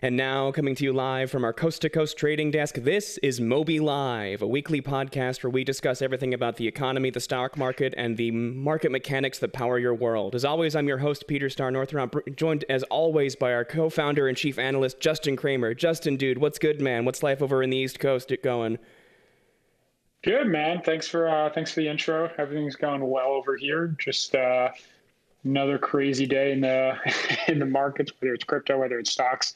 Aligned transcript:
And 0.00 0.16
now, 0.16 0.52
coming 0.52 0.76
to 0.76 0.84
you 0.84 0.92
live 0.92 1.28
from 1.28 1.42
our 1.42 1.52
coast 1.52 1.82
to 1.82 1.90
coast 1.90 2.16
trading 2.16 2.52
desk, 2.52 2.76
this 2.76 3.18
is 3.18 3.40
Moby 3.40 3.80
Live, 3.80 4.42
a 4.42 4.46
weekly 4.46 4.80
podcast 4.80 5.42
where 5.42 5.50
we 5.50 5.64
discuss 5.64 6.02
everything 6.02 6.32
about 6.32 6.54
the 6.56 6.68
economy, 6.68 7.10
the 7.10 7.18
stock 7.18 7.56
market, 7.56 7.94
and 7.96 8.16
the 8.16 8.30
market 8.30 8.92
mechanics 8.92 9.40
that 9.40 9.52
power 9.52 9.76
your 9.76 9.96
world. 9.96 10.36
As 10.36 10.44
always, 10.44 10.76
I'm 10.76 10.86
your 10.86 10.98
host, 10.98 11.26
Peter 11.26 11.50
Star 11.50 11.72
Northrup, 11.72 12.14
joined 12.36 12.64
as 12.68 12.84
always 12.84 13.34
by 13.34 13.52
our 13.52 13.64
co 13.64 13.90
founder 13.90 14.28
and 14.28 14.36
chief 14.36 14.56
analyst, 14.56 15.00
Justin 15.00 15.34
Kramer. 15.34 15.74
Justin, 15.74 16.16
dude, 16.16 16.38
what's 16.38 16.60
good, 16.60 16.80
man? 16.80 17.04
What's 17.04 17.24
life 17.24 17.42
over 17.42 17.60
in 17.60 17.70
the 17.70 17.76
East 17.76 17.98
Coast 17.98 18.32
going? 18.44 18.78
Good, 20.22 20.46
man. 20.46 20.80
Thanks 20.82 21.08
for 21.08 21.28
uh, 21.28 21.50
thanks 21.50 21.72
for 21.72 21.80
the 21.80 21.88
intro. 21.88 22.30
Everything's 22.38 22.76
going 22.76 23.04
well 23.04 23.30
over 23.30 23.56
here. 23.56 23.96
Just 23.98 24.36
uh, 24.36 24.68
another 25.42 25.76
crazy 25.76 26.26
day 26.26 26.52
in 26.52 26.60
the 26.60 26.96
in 27.48 27.58
the 27.58 27.66
markets, 27.66 28.12
whether 28.20 28.32
it's 28.32 28.44
crypto, 28.44 28.78
whether 28.78 29.00
it's 29.00 29.10
stocks 29.10 29.54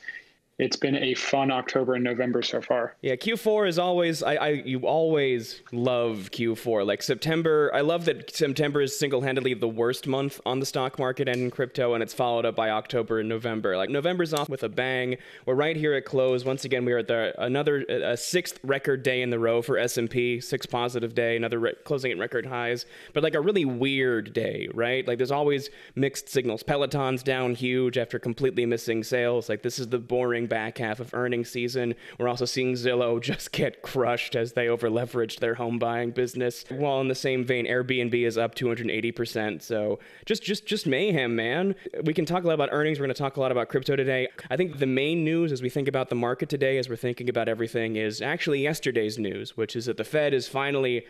it's 0.58 0.76
been 0.76 0.96
a 0.96 1.14
fun 1.14 1.50
October 1.50 1.94
and 1.94 2.04
November 2.04 2.42
so 2.42 2.60
far. 2.60 2.94
Yeah, 3.00 3.16
Q4 3.16 3.68
is 3.68 3.79
always 3.79 4.22
I, 4.22 4.34
I 4.34 4.48
you 4.50 4.80
always 4.80 5.62
love 5.72 6.30
Q4. 6.30 6.86
Like 6.86 7.02
September, 7.02 7.70
I 7.74 7.80
love 7.80 8.04
that 8.04 8.34
September 8.34 8.82
is 8.82 8.96
single-handedly 8.96 9.54
the 9.54 9.68
worst 9.68 10.07
month 10.07 10.40
on 10.44 10.60
the 10.60 10.66
stock 10.66 10.98
market 10.98 11.29
and 11.29 11.40
in 11.40 11.50
crypto, 11.50 11.94
and 11.94 12.02
it's 12.02 12.12
followed 12.12 12.44
up 12.44 12.54
by 12.54 12.70
October 12.70 13.20
and 13.20 13.29
November. 13.29 13.76
Like 13.76 13.88
November's 13.88 14.34
off 14.34 14.48
with 14.48 14.62
a 14.62 14.68
bang. 14.68 15.16
We're 15.46 15.54
right 15.54 15.76
here 15.76 15.94
at 15.94 16.04
close. 16.04 16.44
Once 16.44 16.64
again, 16.64 16.84
we 16.84 16.93
are 16.93 16.98
at 16.98 17.08
the 17.08 17.32
another 17.43 17.80
a 17.88 18.16
sixth 18.16 18.60
record 18.62 19.02
day 19.02 19.22
in 19.22 19.30
the 19.30 19.38
row 19.38 19.62
for 19.62 19.79
S&P, 19.79 20.40
six 20.40 20.66
positive 20.66 21.14
day, 21.14 21.36
another 21.36 21.58
re- 21.58 21.74
closing 21.84 22.12
at 22.12 22.18
record 22.18 22.46
highs. 22.46 22.84
But 23.14 23.22
like 23.22 23.34
a 23.34 23.40
really 23.40 23.64
weird 23.64 24.34
day, 24.34 24.68
right? 24.74 25.07
Like 25.08 25.18
there's 25.18 25.30
always 25.30 25.71
mixed 25.94 26.29
signals. 26.29 26.62
Peloton's 26.62 27.22
down 27.22 27.54
huge 27.54 27.96
after 27.96 28.18
completely 28.18 28.66
missing 28.66 29.02
sales. 29.02 29.48
Like 29.48 29.62
this 29.62 29.79
is 29.79 29.88
the 29.88 29.98
boring 29.98 30.41
back 30.46 30.78
half 30.78 31.00
of 31.00 31.14
earnings 31.14 31.50
season. 31.50 31.94
We're 32.19 32.28
also 32.28 32.44
seeing 32.44 32.74
Zillow 32.74 33.20
just 33.32 33.52
get 33.52 33.82
crushed 33.82 34.36
as 34.36 34.52
they 34.52 34.68
over 34.68 34.88
leveraged 34.88 35.40
their 35.40 35.54
home 35.54 35.78
buying 35.78 36.10
business. 36.10 36.64
While 36.68 37.00
in 37.00 37.08
the 37.08 37.14
same 37.14 37.44
vein, 37.44 37.66
Airbnb 37.66 38.14
is 38.14 38.38
up 38.38 38.54
280%. 38.54 39.62
So 39.62 39.98
just 40.26 40.42
just 40.42 40.66
just 40.66 40.86
mayhem, 40.86 41.36
man. 41.36 41.74
We 42.04 42.14
can 42.14 42.24
talk 42.24 42.44
a 42.44 42.46
lot 42.46 42.54
about 42.54 42.70
earnings. 42.72 42.98
We're 42.98 43.06
going 43.06 43.14
to 43.14 43.22
talk 43.22 43.36
a 43.36 43.40
lot 43.40 43.52
about 43.52 43.68
crypto 43.68 43.96
today. 43.96 44.28
I 44.50 44.56
think 44.56 44.78
the 44.78 44.86
main 44.86 45.24
news 45.24 45.52
as 45.52 45.62
we 45.62 45.68
think 45.68 45.88
about 45.88 46.08
the 46.08 46.14
market 46.14 46.48
today, 46.48 46.78
as 46.78 46.88
we're 46.88 46.96
thinking 46.96 47.28
about 47.28 47.48
everything, 47.48 47.96
is 47.96 48.20
actually 48.20 48.62
yesterday's 48.62 49.18
news, 49.18 49.56
which 49.56 49.77
is 49.77 49.86
that 49.86 49.96
the 49.96 50.04
Fed 50.04 50.34
is 50.34 50.48
finally 50.48 51.04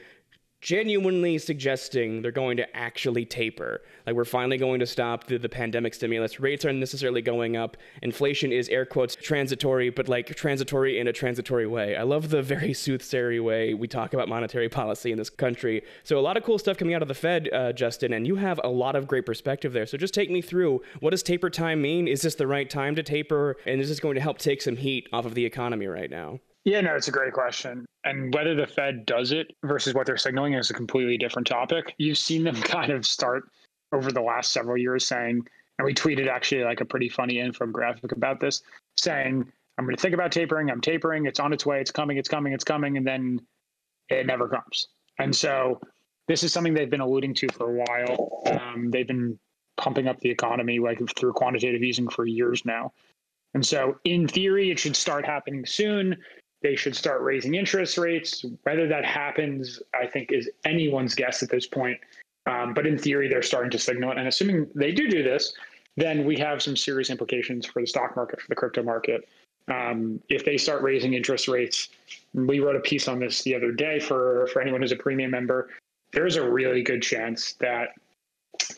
genuinely 0.62 1.38
suggesting 1.38 2.22
they're 2.22 2.30
going 2.30 2.56
to 2.56 2.77
actually 2.77 3.24
taper. 3.24 3.82
Like 4.06 4.14
we're 4.14 4.24
finally 4.24 4.56
going 4.56 4.78
to 4.78 4.86
stop 4.86 5.27
the, 5.27 5.36
the 5.36 5.48
pandemic 5.48 5.92
stimulus. 5.92 6.38
Rates 6.38 6.64
aren't 6.64 6.78
necessarily 6.78 7.20
going 7.20 7.56
up. 7.56 7.77
Inflation 8.00 8.52
is 8.52 8.68
air 8.68 8.86
quotes 8.86 9.16
transitory, 9.16 9.90
but 9.90 10.08
like 10.08 10.28
transitory 10.36 11.00
in 11.00 11.08
a 11.08 11.12
transitory 11.12 11.66
way. 11.66 11.96
I 11.96 12.05
love 12.05 12.30
the 12.30 12.42
very 12.42 12.70
soothsayery 12.72 13.42
way 13.42 13.74
we 13.74 13.88
talk 13.88 14.14
about 14.14 14.28
monetary 14.28 14.68
policy 14.68 15.10
in 15.10 15.18
this 15.18 15.30
country. 15.30 15.83
So 16.05 16.16
a 16.16 16.20
lot 16.20 16.36
of 16.36 16.44
cool 16.44 16.60
stuff 16.60 16.78
coming 16.78 16.94
out 16.94 17.02
of 17.02 17.08
the 17.08 17.14
Fed, 17.14 17.48
uh, 17.52 17.72
Justin, 17.72 18.12
and 18.12 18.24
you 18.24 18.36
have 18.36 18.60
a 18.62 18.68
lot 18.68 18.94
of 18.94 19.08
great 19.08 19.27
perspective 19.27 19.72
there. 19.72 19.86
So 19.86 19.98
just 19.98 20.14
take 20.14 20.30
me 20.30 20.40
through 20.40 20.80
what 21.00 21.10
does 21.10 21.24
taper 21.24 21.50
time 21.50 21.83
mean? 21.83 22.06
Is 22.06 22.22
this 22.22 22.36
the 22.36 22.46
right 22.46 22.70
time 22.70 22.94
to 22.94 23.02
taper? 23.02 23.56
And 23.66 23.80
is 23.80 23.88
this 23.88 23.98
going 23.98 24.14
to 24.14 24.20
help 24.20 24.38
take 24.38 24.62
some 24.62 24.77
heat 24.77 25.08
off 25.12 25.27
of 25.27 25.34
the 25.34 25.44
economy 25.44 25.88
right 25.88 26.10
now? 26.10 26.38
Yeah, 26.64 26.80
no, 26.80 26.94
it's 26.94 27.08
a 27.08 27.12
great 27.12 27.32
question. 27.32 27.84
And 28.05 28.32
whether 28.34 28.55
the 28.55 28.66
Fed 28.66 29.05
does 29.06 29.32
it 29.32 29.52
versus 29.64 29.94
what 29.94 30.06
they're 30.06 30.16
signaling 30.16 30.55
is 30.55 30.70
a 30.70 30.74
completely 30.74 31.18
different 31.18 31.46
topic. 31.46 31.94
You've 31.98 32.18
seen 32.18 32.44
them 32.44 32.55
kind 32.62 32.92
of 32.92 33.05
start 33.05 33.44
over 33.92 34.12
the 34.12 34.22
last 34.22 34.52
several 34.52 34.77
years 34.77 35.06
saying, 35.06 35.46
and 35.78 35.86
we 35.86 35.94
tweeted 35.94 36.28
actually 36.28 36.64
like 36.64 36.80
a 36.80 36.84
pretty 36.84 37.08
funny 37.08 37.34
infographic 37.34 38.12
about 38.12 38.40
this, 38.40 38.62
saying, 38.96 39.50
I'm 39.78 39.84
going 39.84 39.96
to 39.96 40.00
think 40.02 40.14
about 40.14 40.30
tapering. 40.30 40.70
I'm 40.70 40.80
tapering. 40.80 41.27
It's 41.27 41.40
on 41.40 41.52
its 41.52 41.66
way. 41.66 41.80
It's 41.80 41.90
coming. 41.90 42.18
It's 42.18 42.28
coming. 42.28 42.52
It's 42.52 42.64
coming. 42.64 42.96
And 42.96 43.06
then 43.06 43.40
it 44.08 44.27
never 44.27 44.48
comes. 44.48 44.88
And 45.18 45.34
so 45.34 45.80
this 46.28 46.42
is 46.42 46.52
something 46.52 46.74
they've 46.74 46.90
been 46.90 47.01
alluding 47.01 47.34
to 47.34 47.48
for 47.48 47.70
a 47.70 47.84
while. 47.84 48.42
Um, 48.46 48.90
they've 48.90 49.06
been 49.06 49.39
pumping 49.77 50.06
up 50.06 50.20
the 50.20 50.30
economy 50.30 50.78
like 50.78 51.01
through 51.17 51.33
quantitative 51.33 51.83
easing 51.83 52.08
for 52.08 52.27
years 52.27 52.64
now. 52.64 52.92
And 53.55 53.64
so, 53.64 53.98
in 54.05 54.28
theory, 54.28 54.70
it 54.70 54.78
should 54.78 54.96
start 54.96 55.27
happening 55.27 55.67
soon 55.67 56.17
they 56.62 56.77
should 56.77 56.96
start 56.96 57.23
raising 57.23 57.55
interest 57.55 57.98
rates. 57.98 58.45
Whether 58.62 58.89
that 58.89 59.05
happens, 59.05 59.80
I 59.95 60.06
think, 60.06 60.33
is 60.33 60.48
anyone's 60.64 61.14
guess 61.14 61.42
at 61.42 61.50
this 61.50 61.67
point. 61.67 61.98
Um, 62.46 62.74
but 62.74 62.86
in 62.86 62.98
theory, 62.98 63.28
they're 63.28 63.42
starting 63.42 63.70
to 63.70 63.78
signal 63.78 64.11
it. 64.12 64.18
And 64.18 64.28
assuming 64.28 64.68
they 64.74 64.92
do 64.92 65.08
do 65.08 65.22
this, 65.22 65.52
then 65.96 66.24
we 66.24 66.36
have 66.39 66.62
some 66.62 66.77
serious 66.77 67.11
implications 67.11 67.67
for 67.67 67.80
the 67.80 67.86
stock 67.86 68.17
market, 68.17 68.40
for 68.40 68.48
the 68.48 68.55
crypto 68.55 68.83
market. 68.83 69.28
Um, 69.68 70.20
if 70.28 70.45
they 70.45 70.56
start 70.56 70.83
raising 70.83 71.14
interest 71.14 71.46
rates, 71.46 71.89
we 72.34 72.58
wrote 72.61 72.77
a 72.77 72.80
piece 72.80 73.06
on 73.06 73.20
this 73.20 73.42
the 73.42 73.55
other 73.55 73.70
day 73.70 74.01
for, 74.01 74.48
for 74.52 74.61
anyone 74.61 74.80
who's 74.80 74.92
a 74.92 74.96
premium 74.96 75.30
member. 75.30 75.68
There's 76.12 76.36
a 76.36 76.51
really 76.51 76.83
good 76.83 77.02
chance 77.02 77.52
that 77.55 77.90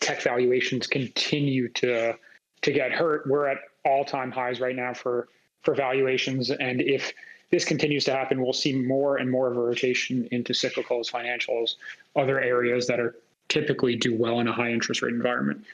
tech 0.00 0.23
valuations 0.23 0.87
continue 0.87 1.69
to 1.69 2.15
to 2.62 2.73
get 2.73 2.93
hurt. 2.93 3.27
We're 3.27 3.47
at 3.47 3.59
all 3.84 4.05
time 4.05 4.31
highs 4.31 4.61
right 4.61 4.77
now 4.77 4.94
for 4.94 5.28
for 5.62 5.75
valuations, 5.75 6.50
and 6.50 6.81
if 6.81 7.12
this 7.50 7.65
continues 7.65 8.05
to 8.05 8.12
happen, 8.12 8.43
we'll 8.43 8.53
see 8.53 8.75
more 8.75 9.16
and 9.16 9.31
more 9.31 9.50
of 9.50 9.56
a 9.56 9.60
rotation 9.60 10.28
into 10.31 10.53
cyclicals, 10.53 11.10
financials, 11.10 11.77
other 12.16 12.41
areas 12.41 12.87
that 12.87 13.00
are 13.00 13.16
typically 13.49 13.97
do 13.97 14.16
well 14.16 14.41
in 14.41 14.49
a 14.49 14.53
high 14.53 14.71
interest 14.71 15.03
rate 15.03 15.15
environment. 15.15 15.65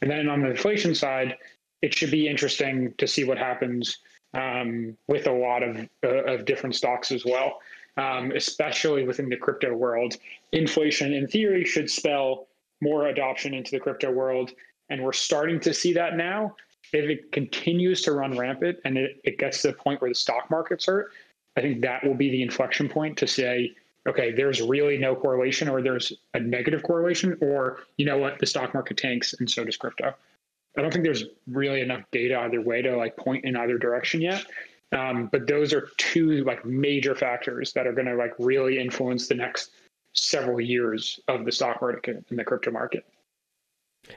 And 0.00 0.10
then 0.10 0.28
on 0.28 0.40
the 0.40 0.50
inflation 0.50 0.94
side, 0.94 1.36
it 1.82 1.94
should 1.94 2.10
be 2.10 2.28
interesting 2.28 2.94
to 2.98 3.06
see 3.06 3.24
what 3.24 3.38
happens 3.38 3.98
um, 4.34 4.96
with 5.06 5.26
a 5.26 5.32
lot 5.32 5.62
of, 5.62 5.88
uh, 6.04 6.24
of 6.24 6.44
different 6.44 6.74
stocks 6.74 7.12
as 7.12 7.24
well, 7.24 7.60
um, 7.96 8.32
especially 8.32 9.04
within 9.04 9.28
the 9.28 9.36
crypto 9.36 9.72
world. 9.74 10.16
Inflation, 10.52 11.12
in 11.12 11.26
theory, 11.26 11.64
should 11.64 11.90
spell 11.90 12.48
more 12.80 13.08
adoption 13.08 13.54
into 13.54 13.70
the 13.70 13.80
crypto 13.80 14.10
world. 14.10 14.52
And 14.90 15.02
we're 15.02 15.12
starting 15.12 15.60
to 15.60 15.74
see 15.74 15.92
that 15.94 16.16
now 16.16 16.54
if 16.92 17.08
it 17.08 17.32
continues 17.32 18.02
to 18.02 18.12
run 18.12 18.36
rampant 18.36 18.78
and 18.84 18.96
it, 18.96 19.20
it 19.24 19.38
gets 19.38 19.62
to 19.62 19.68
the 19.68 19.74
point 19.74 20.00
where 20.00 20.10
the 20.10 20.14
stock 20.14 20.50
market's 20.50 20.86
hurt, 20.86 21.12
I 21.56 21.60
think 21.60 21.80
that 21.82 22.04
will 22.04 22.14
be 22.14 22.30
the 22.30 22.42
inflection 22.42 22.88
point 22.88 23.18
to 23.18 23.26
say, 23.26 23.74
okay, 24.06 24.32
there's 24.32 24.62
really 24.62 24.96
no 24.96 25.14
correlation 25.14 25.68
or 25.68 25.82
there's 25.82 26.12
a 26.34 26.40
negative 26.40 26.82
correlation, 26.82 27.36
or 27.40 27.80
you 27.96 28.06
know 28.06 28.18
what, 28.18 28.38
the 28.38 28.46
stock 28.46 28.72
market 28.74 28.96
tanks 28.96 29.34
and 29.34 29.50
so 29.50 29.64
does 29.64 29.76
crypto. 29.76 30.14
I 30.76 30.82
don't 30.82 30.92
think 30.92 31.04
there's 31.04 31.24
really 31.48 31.80
enough 31.80 32.02
data 32.12 32.38
either 32.40 32.60
way 32.60 32.82
to 32.82 32.96
like 32.96 33.16
point 33.16 33.44
in 33.44 33.56
either 33.56 33.78
direction 33.78 34.20
yet. 34.20 34.46
Um, 34.96 35.28
but 35.30 35.46
those 35.46 35.72
are 35.72 35.88
two 35.98 36.44
like 36.44 36.64
major 36.64 37.14
factors 37.14 37.72
that 37.72 37.86
are 37.86 37.92
going 37.92 38.06
to 38.06 38.14
like 38.14 38.34
really 38.38 38.78
influence 38.78 39.28
the 39.28 39.34
next 39.34 39.72
several 40.14 40.60
years 40.60 41.20
of 41.28 41.44
the 41.44 41.52
stock 41.52 41.82
market 41.82 42.24
and 42.30 42.38
the 42.38 42.44
crypto 42.44 42.70
market. 42.70 43.04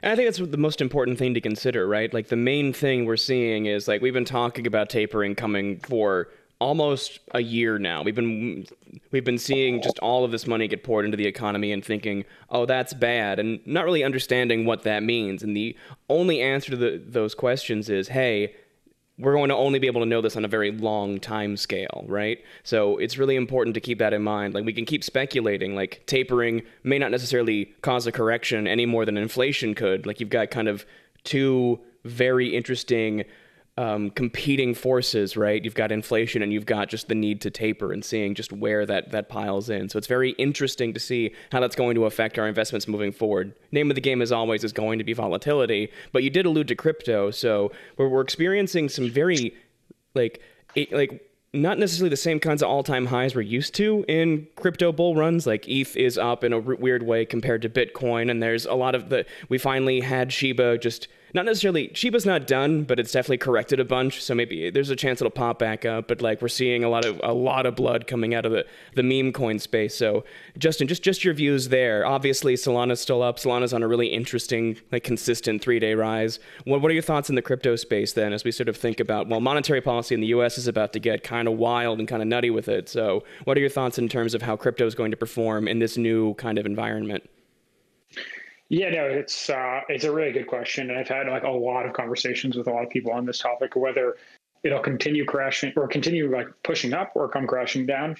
And 0.02 0.12
I 0.12 0.16
think 0.16 0.26
that's 0.26 0.50
the 0.50 0.56
most 0.56 0.80
important 0.80 1.18
thing 1.18 1.34
to 1.34 1.40
consider, 1.40 1.86
right? 1.86 2.12
Like 2.12 2.28
the 2.28 2.36
main 2.36 2.72
thing 2.72 3.04
we're 3.04 3.16
seeing 3.16 3.66
is 3.66 3.88
like 3.88 4.00
we've 4.00 4.14
been 4.14 4.24
talking 4.24 4.66
about 4.66 4.88
tapering 4.88 5.34
coming 5.34 5.78
for 5.80 6.28
almost 6.62 7.18
a 7.34 7.40
year 7.40 7.78
now. 7.78 8.02
We've 8.02 8.14
been 8.14 8.66
we've 9.10 9.24
been 9.24 9.38
seeing 9.38 9.82
just 9.82 9.98
all 9.98 10.24
of 10.24 10.30
this 10.30 10.46
money 10.46 10.68
get 10.68 10.84
poured 10.84 11.04
into 11.04 11.16
the 11.16 11.26
economy 11.26 11.72
and 11.72 11.84
thinking, 11.84 12.24
"Oh, 12.50 12.66
that's 12.66 12.94
bad," 12.94 13.38
and 13.40 13.60
not 13.66 13.84
really 13.84 14.04
understanding 14.04 14.64
what 14.64 14.84
that 14.84 15.02
means. 15.02 15.42
And 15.42 15.56
the 15.56 15.76
only 16.08 16.40
answer 16.40 16.70
to 16.70 16.76
the, 16.76 17.02
those 17.04 17.34
questions 17.34 17.90
is, 17.90 18.08
"Hey, 18.08 18.54
we're 19.18 19.34
going 19.34 19.50
to 19.50 19.54
only 19.56 19.78
be 19.78 19.86
able 19.86 20.00
to 20.00 20.06
know 20.06 20.20
this 20.20 20.36
on 20.36 20.44
a 20.44 20.48
very 20.48 20.72
long 20.72 21.20
time 21.20 21.56
scale, 21.56 22.04
right? 22.08 22.38
So 22.64 22.96
it's 22.98 23.18
really 23.18 23.36
important 23.36 23.74
to 23.74 23.80
keep 23.80 23.98
that 23.98 24.12
in 24.12 24.22
mind. 24.22 24.54
Like 24.54 24.64
we 24.64 24.72
can 24.72 24.84
keep 24.84 25.04
speculating, 25.04 25.74
like 25.74 26.02
tapering 26.06 26.62
may 26.82 26.98
not 26.98 27.10
necessarily 27.10 27.66
cause 27.82 28.06
a 28.06 28.12
correction 28.12 28.66
any 28.66 28.86
more 28.86 29.04
than 29.04 29.16
inflation 29.16 29.74
could. 29.74 30.06
Like 30.06 30.18
you've 30.18 30.30
got 30.30 30.50
kind 30.50 30.68
of 30.68 30.86
two 31.24 31.78
very 32.04 32.56
interesting 32.56 33.24
um, 33.78 34.10
competing 34.10 34.74
forces, 34.74 35.36
right? 35.36 35.64
You've 35.64 35.74
got 35.74 35.90
inflation 35.90 36.42
and 36.42 36.52
you've 36.52 36.66
got 36.66 36.88
just 36.88 37.08
the 37.08 37.14
need 37.14 37.40
to 37.40 37.50
taper 37.50 37.92
and 37.92 38.04
seeing 38.04 38.34
just 38.34 38.52
where 38.52 38.84
that, 38.84 39.12
that 39.12 39.28
piles 39.30 39.70
in. 39.70 39.88
So 39.88 39.96
it's 39.96 40.06
very 40.06 40.30
interesting 40.32 40.92
to 40.92 41.00
see 41.00 41.34
how 41.50 41.60
that's 41.60 41.76
going 41.76 41.94
to 41.94 42.04
affect 42.04 42.38
our 42.38 42.46
investments 42.46 42.86
moving 42.86 43.12
forward. 43.12 43.54
Name 43.70 43.90
of 43.90 43.94
the 43.94 44.02
game, 44.02 44.20
as 44.20 44.30
always, 44.30 44.62
is 44.62 44.72
going 44.72 44.98
to 44.98 45.04
be 45.04 45.14
volatility. 45.14 45.90
But 46.12 46.22
you 46.22 46.28
did 46.28 46.44
allude 46.44 46.68
to 46.68 46.74
crypto, 46.74 47.30
so 47.30 47.72
we're, 47.96 48.08
we're 48.08 48.20
experiencing 48.20 48.90
some 48.90 49.10
very 49.10 49.54
like 50.14 50.42
like 50.90 51.28
not 51.54 51.78
necessarily 51.78 52.08
the 52.08 52.16
same 52.16 52.40
kinds 52.40 52.62
of 52.62 52.68
all-time 52.68 53.06
highs 53.06 53.34
we're 53.34 53.42
used 53.42 53.74
to 53.74 54.04
in 54.08 54.46
crypto 54.56 54.90
bull 54.90 55.14
runs 55.14 55.46
like 55.46 55.68
eth 55.68 55.96
is 55.96 56.16
up 56.16 56.44
in 56.44 56.52
a 56.52 56.58
weird 56.58 57.02
way 57.02 57.26
compared 57.26 57.60
to 57.60 57.68
bitcoin 57.68 58.30
and 58.30 58.42
there's 58.42 58.64
a 58.64 58.74
lot 58.74 58.94
of 58.94 59.10
the 59.10 59.24
we 59.48 59.58
finally 59.58 60.00
had 60.00 60.32
shiba 60.32 60.78
just 60.78 61.08
not 61.34 61.46
necessarily 61.46 61.88
Shiba's 61.88 62.26
not 62.26 62.46
done, 62.46 62.84
but 62.84 63.00
it's 63.00 63.12
definitely 63.12 63.38
corrected 63.38 63.80
a 63.80 63.84
bunch. 63.84 64.22
So 64.22 64.34
maybe 64.34 64.70
there's 64.70 64.90
a 64.90 64.96
chance 64.96 65.20
it'll 65.20 65.30
pop 65.30 65.58
back 65.58 65.84
up. 65.84 66.08
But 66.08 66.20
like 66.20 66.42
we're 66.42 66.48
seeing 66.48 66.84
a 66.84 66.88
lot 66.88 67.04
of 67.04 67.20
a 67.22 67.32
lot 67.32 67.64
of 67.64 67.74
blood 67.74 68.06
coming 68.06 68.34
out 68.34 68.44
of 68.44 68.52
the 68.52 68.66
the 68.94 69.02
meme 69.02 69.32
coin 69.32 69.58
space. 69.58 69.96
So 69.96 70.24
Justin, 70.58 70.88
just 70.88 71.02
just 71.02 71.24
your 71.24 71.34
views 71.34 71.68
there. 71.68 72.04
Obviously, 72.04 72.54
Solana's 72.54 73.00
still 73.00 73.22
up. 73.22 73.38
Solana's 73.38 73.72
on 73.72 73.82
a 73.82 73.88
really 73.88 74.08
interesting, 74.08 74.76
like 74.90 75.04
consistent 75.04 75.62
three 75.62 75.78
day 75.78 75.94
rise. 75.94 76.38
What 76.64 76.82
what 76.82 76.90
are 76.90 76.94
your 76.94 77.02
thoughts 77.02 77.28
in 77.28 77.34
the 77.34 77.42
crypto 77.42 77.76
space 77.76 78.12
then, 78.12 78.32
as 78.32 78.44
we 78.44 78.52
sort 78.52 78.68
of 78.68 78.76
think 78.76 79.00
about 79.00 79.28
well, 79.28 79.40
monetary 79.40 79.80
policy 79.80 80.14
in 80.14 80.20
the 80.20 80.28
U.S. 80.28 80.58
is 80.58 80.68
about 80.68 80.92
to 80.92 80.98
get 80.98 81.24
kind 81.24 81.48
of 81.48 81.54
wild 81.54 81.98
and 81.98 82.06
kind 82.06 82.22
of 82.22 82.28
nutty 82.28 82.50
with 82.50 82.68
it. 82.68 82.88
So 82.88 83.24
what 83.44 83.56
are 83.56 83.60
your 83.60 83.70
thoughts 83.70 83.98
in 83.98 84.08
terms 84.08 84.34
of 84.34 84.42
how 84.42 84.56
crypto 84.56 84.86
is 84.86 84.94
going 84.94 85.10
to 85.10 85.16
perform 85.16 85.66
in 85.66 85.78
this 85.78 85.96
new 85.96 86.34
kind 86.34 86.58
of 86.58 86.66
environment? 86.66 87.28
Yeah, 88.72 88.88
no, 88.88 89.04
it's 89.04 89.50
uh, 89.50 89.82
it's 89.90 90.04
a 90.04 90.10
really 90.10 90.32
good 90.32 90.46
question, 90.46 90.88
and 90.88 90.98
I've 90.98 91.06
had 91.06 91.28
like 91.28 91.42
a 91.42 91.50
lot 91.50 91.84
of 91.84 91.92
conversations 91.92 92.56
with 92.56 92.68
a 92.68 92.70
lot 92.70 92.82
of 92.82 92.88
people 92.88 93.12
on 93.12 93.26
this 93.26 93.38
topic, 93.38 93.76
whether 93.76 94.16
it'll 94.62 94.80
continue 94.80 95.26
crashing 95.26 95.74
or 95.76 95.86
continue 95.86 96.34
like 96.34 96.46
pushing 96.64 96.94
up 96.94 97.12
or 97.14 97.28
come 97.28 97.46
crashing 97.46 97.84
down. 97.84 98.16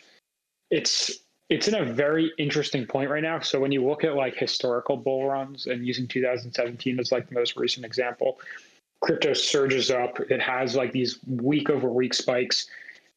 It's 0.71 1.11
it's 1.49 1.69
in 1.69 1.75
a 1.75 1.87
very 1.87 2.33
interesting 2.37 2.85
point 2.85 3.09
right 3.09 3.23
now. 3.23 3.41
So 3.41 3.61
when 3.61 3.73
you 3.73 3.83
look 3.83 4.05
at 4.05 4.15
like 4.15 4.37
historical 4.37 4.99
bull 4.99 5.27
runs 5.27 5.69
and 5.69 5.87
using 5.87 6.07
2017 6.07 7.01
as 7.01 7.11
like 7.11 7.31
the 7.31 7.35
most 7.35 7.57
recent 7.57 7.87
example, 7.87 8.39
crypto 9.01 9.33
surges 9.33 9.91
up. 9.91 10.21
It 10.21 10.43
has 10.43 10.77
like 10.77 10.93
these 10.93 11.19
week 11.27 11.71
over 11.71 11.89
week 11.89 12.13
spikes, 12.13 12.67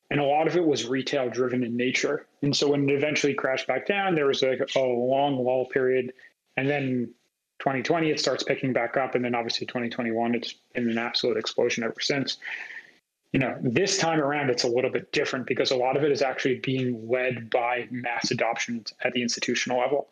and 0.09 0.21
a 0.21 0.23
lot 0.23 0.47
of 0.47 0.55
it 0.55 0.65
was 0.65 0.85
retail 0.85 1.29
driven 1.29 1.65
in 1.65 1.75
nature. 1.75 2.27
And 2.41 2.55
so 2.55 2.69
when 2.69 2.89
it 2.89 2.95
eventually 2.95 3.33
crashed 3.33 3.67
back 3.67 3.85
down, 3.85 4.15
there 4.15 4.27
was 4.27 4.41
like 4.41 4.61
a 4.73 4.79
long 4.79 5.43
lull 5.43 5.65
period, 5.65 6.13
and 6.55 6.69
then 6.69 7.13
2020 7.59 8.09
it 8.09 8.19
starts 8.19 8.43
picking 8.43 8.73
back 8.73 8.97
up 8.97 9.15
and 9.15 9.23
then 9.23 9.35
obviously 9.35 9.65
2021 9.65 10.35
it's 10.35 10.55
been 10.73 10.89
an 10.89 10.97
absolute 10.97 11.37
explosion 11.37 11.83
ever 11.83 11.99
since 11.99 12.37
you 13.31 13.39
know 13.39 13.55
this 13.61 13.97
time 13.97 14.19
around 14.19 14.49
it's 14.49 14.63
a 14.63 14.67
little 14.67 14.91
bit 14.91 15.11
different 15.11 15.45
because 15.45 15.71
a 15.71 15.75
lot 15.75 15.95
of 15.95 16.03
it 16.03 16.11
is 16.11 16.21
actually 16.21 16.59
being 16.59 17.07
led 17.09 17.49
by 17.49 17.87
mass 17.91 18.31
adoption 18.31 18.83
at 19.03 19.13
the 19.13 19.21
institutional 19.21 19.79
level 19.79 20.09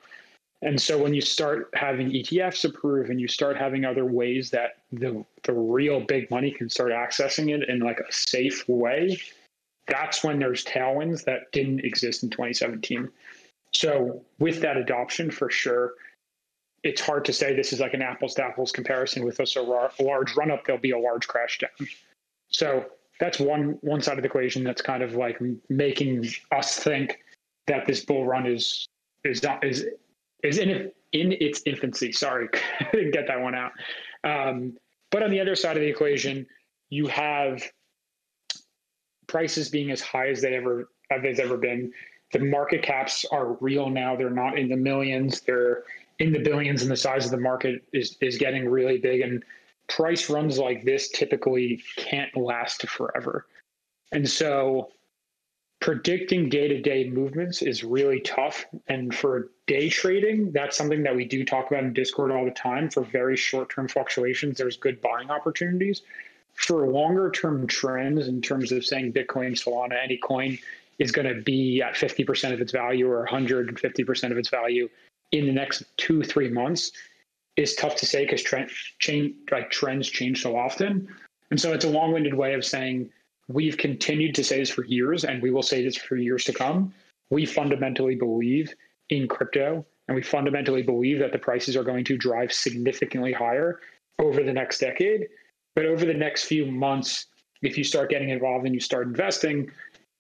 and 0.64 0.82
so 0.82 0.98
when 0.98 1.14
you 1.14 1.20
start 1.20 1.70
having 1.74 2.10
ETFs 2.10 2.64
approved 2.64 3.10
and 3.10 3.20
you 3.20 3.28
start 3.28 3.58
having 3.58 3.84
other 3.84 4.06
ways 4.06 4.50
that 4.52 4.78
the 4.94 5.26
the 5.44 5.52
real 5.52 6.00
big 6.00 6.32
money 6.32 6.52
can 6.52 6.70
start 6.70 6.92
accessing 6.92 7.54
it 7.54 7.68
in 7.68 7.80
like 7.80 8.00
a 8.00 8.12
safe 8.12 8.68
way, 8.70 9.20
that's 9.88 10.24
when 10.24 10.40
there's 10.40 10.64
tailwinds 10.64 11.26
that 11.26 11.52
didn't 11.52 11.82
exist 11.82 12.24
in 12.24 12.30
2017. 12.30 13.10
So 13.74 14.24
with 14.40 14.62
that 14.62 14.78
adoption 14.78 15.32
for 15.32 15.50
sure, 15.50 15.96
it's 16.84 17.02
hard 17.02 17.26
to 17.26 17.34
say. 17.34 17.56
This 17.56 17.74
is 17.74 17.80
like 17.80 17.94
an 17.94 18.02
apples 18.02 18.34
to 18.36 18.44
apples 18.44 18.72
comparison 18.72 19.24
with 19.24 19.40
us 19.40 19.56
a 19.56 19.62
large 19.62 20.36
run 20.36 20.52
up 20.52 20.66
there'll 20.66 20.82
be 20.82 20.92
a 20.92 21.00
large 21.00 21.28
crash 21.28 21.60
down. 21.60 21.88
So 22.50 22.86
that's 23.20 23.40
one 23.40 23.78
one 23.82 24.02
side 24.02 24.18
of 24.18 24.24
the 24.24 24.28
equation 24.28 24.64
that's 24.64 24.82
kind 24.82 25.02
of 25.02 25.16
like 25.16 25.40
making 25.70 26.28
us 26.52 26.78
think 26.78 27.20
that 27.68 27.88
this 27.88 28.06
bull 28.06 28.26
run 28.26 28.46
is 28.46 28.88
is 29.24 29.42
is 29.62 29.86
is 30.44 30.58
in 30.58 30.92
in 31.14 31.32
its 31.34 31.62
infancy. 31.66 32.12
Sorry 32.12 32.50
didn't 32.92 33.12
get 33.12 33.28
that 33.28 33.42
one 33.42 33.56
out. 33.56 33.72
Um, 34.24 34.78
but 35.12 35.24
on 35.24 35.32
the 35.32 35.40
other 35.40 35.56
side 35.56 35.78
of 35.78 35.82
the 35.82 35.90
equation 35.90 36.46
you 36.90 37.08
have 37.08 37.64
prices 39.28 39.70
being 39.70 39.90
as 39.90 40.02
high 40.02 40.30
as 40.30 40.42
they 40.42 40.56
ever 40.56 40.90
they've 41.22 41.40
ever 41.40 41.58
been. 41.58 41.92
The 42.34 42.40
market 42.40 42.82
caps 42.82 43.26
are 43.32 43.54
real 43.54 43.90
now. 43.90 44.16
They're 44.16 44.30
not 44.30 44.58
in 44.58 44.68
the 44.68 44.76
millions. 44.76 45.42
They're 45.42 45.84
in 46.20 46.32
the 46.32 46.40
billions 46.40 46.82
and 46.82 46.92
the 46.92 46.98
size 46.98 47.26
of 47.26 47.32
the 47.32 47.38
market 47.38 47.84
is 47.94 48.18
is 48.22 48.38
getting 48.38 48.68
really 48.70 48.98
big. 48.98 49.22
And 49.22 49.44
price 49.88 50.30
runs 50.30 50.58
like 50.58 50.84
this 50.84 51.10
typically 51.10 51.82
can't 51.98 52.36
last 52.36 52.88
forever. 52.88 53.48
And 54.12 54.30
so 54.30 54.92
predicting 55.82 56.48
day-to-day 56.48 57.10
movements 57.10 57.62
is 57.62 57.84
really 57.84 58.22
tough. 58.22 58.66
And 58.88 59.14
for 59.14 59.50
day 59.68 59.90
trading 59.90 60.52
that's 60.52 60.78
something 60.78 61.04
that 61.04 61.16
we 61.16 61.26
do 61.26 61.44
talk 61.44 61.70
about 61.70 61.84
in 61.84 61.94
discord 61.94 62.32
all 62.32 62.46
the 62.46 62.52
time. 62.52 62.90
For 62.90 63.04
very 63.04 63.36
short-term 63.36 63.88
fluctuations 63.88 64.58
there's 64.58 64.78
good 64.78 65.02
buying 65.02 65.30
opportunities. 65.30 66.02
For 66.54 66.88
longer 66.88 67.32
term 67.32 67.68
trends 67.68 68.28
in 68.28 68.42
terms 68.42 68.72
of 68.72 68.86
saying 68.86 69.14
bitcoin 69.14 69.54
solana 69.54 70.02
any 70.02 70.18
coin 70.18 70.58
is 71.00 71.12
going 71.12 71.28
to 71.28 71.42
be 71.42 71.82
at 71.82 71.96
50% 71.96 72.54
of 72.54 72.62
its 72.62 72.72
value 72.72 73.10
or 73.10 73.28
150% 73.28 74.32
of 74.32 74.38
its 74.38 74.50
value 74.50 74.88
in 75.34 75.48
the 75.48 75.52
next 75.52 75.84
two 75.98 76.24
three 76.24 76.50
months 76.50 76.92
is 77.58 77.76
tough 77.76 77.96
to 77.98 78.06
say 78.06 78.24
because 78.24 78.42
trend 78.42 78.70
change 79.00 79.36
like 79.52 79.70
trends 79.70 80.10
change 80.10 80.42
so 80.42 80.56
often. 80.56 81.08
And 81.52 81.60
so 81.60 81.74
it's 81.74 81.86
a 81.86 81.90
long-winded 81.90 82.34
way 82.34 82.54
of 82.54 82.64
saying 82.64 83.10
we've 83.48 83.78
continued 83.78 84.34
to 84.36 84.44
say 84.44 84.60
this 84.60 84.70
for 84.70 84.86
years 84.86 85.26
and 85.26 85.42
we 85.42 85.52
will 85.52 85.62
say 85.62 85.84
this 85.84 85.98
for 85.98 86.16
years 86.16 86.46
to 86.46 86.54
come. 86.54 86.94
We 87.30 87.46
fundamentally 87.46 88.16
believe 88.16 88.74
in 89.10 89.28
crypto 89.28 89.86
and 90.08 90.16
we 90.16 90.24
fundamentally 90.24 90.82
believe 90.82 91.20
that 91.20 91.32
the 91.32 91.40
prices 91.40 91.76
are 91.76 91.84
going 91.84 92.06
to 92.06 92.18
drive 92.18 92.54
significantly 92.54 93.34
higher 93.34 93.80
over 94.20 94.44
the 94.44 94.54
next 94.54 94.80
decade. 94.80 95.28
But 95.76 95.86
over 95.86 96.06
the 96.06 96.14
next 96.14 96.46
few 96.46 96.66
months 96.66 97.28
if 97.62 97.78
you 97.78 97.84
start 97.84 98.10
getting 98.10 98.30
involved 98.30 98.66
and 98.66 98.76
you 98.76 98.82
start 98.82 99.08
investing 99.08 99.72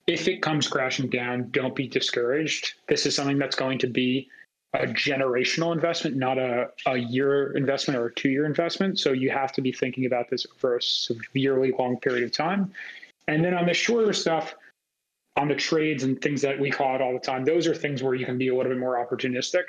if 0.07 0.27
it 0.27 0.42
comes 0.42 0.68
crashing 0.68 1.10
down 1.10 1.50
don't 1.51 1.75
be 1.75 1.88
discouraged. 1.88 2.74
This 2.88 3.06
is 3.06 3.15
something 3.15 3.38
that's 3.38 3.56
going 3.56 3.80
to 3.80 3.88
be 3.88 4.30
a 4.74 4.88
generational 4.88 5.74
investment, 5.74 6.16
not 6.16 6.38
a, 6.38 6.70
a 6.88 6.98
year 6.98 7.56
investment 7.56 8.00
or 8.00 8.08
a 8.08 8.14
two 8.14 8.30
year 8.30 8.46
investment. 8.46 9.00
So 9.00 9.12
you 9.12 9.30
have 9.30 9.52
to 9.54 9.62
be 9.62 9.72
thinking 9.72 10.06
about 10.06 10.30
this 10.30 10.48
over 10.56 10.78
a 10.78 10.81
severely 10.81 11.72
long 11.78 11.98
period 12.00 12.24
of 12.24 12.31
time. 12.31 12.72
And 13.28 13.44
then 13.44 13.54
on 13.54 13.68
the 13.68 13.74
shorter 13.74 14.14
stuff, 14.14 14.56
on 15.38 15.48
the 15.48 15.56
trades 15.56 16.04
and 16.04 16.20
things 16.22 16.42
that 16.42 16.60
we 16.60 16.72
call 16.72 16.96
it 16.96 17.02
all 17.02 17.14
the 17.14 17.20
time, 17.20 17.46
those 17.46 17.68
are 17.68 17.75
things 17.75 18.02
where 18.04 18.16
you 18.16 18.25
can 18.25 18.38
be 18.38 18.50
a 18.50 18.56
little 18.56 18.72
bit 18.72 18.80
more 18.80 18.96
opportunistic. 18.96 19.64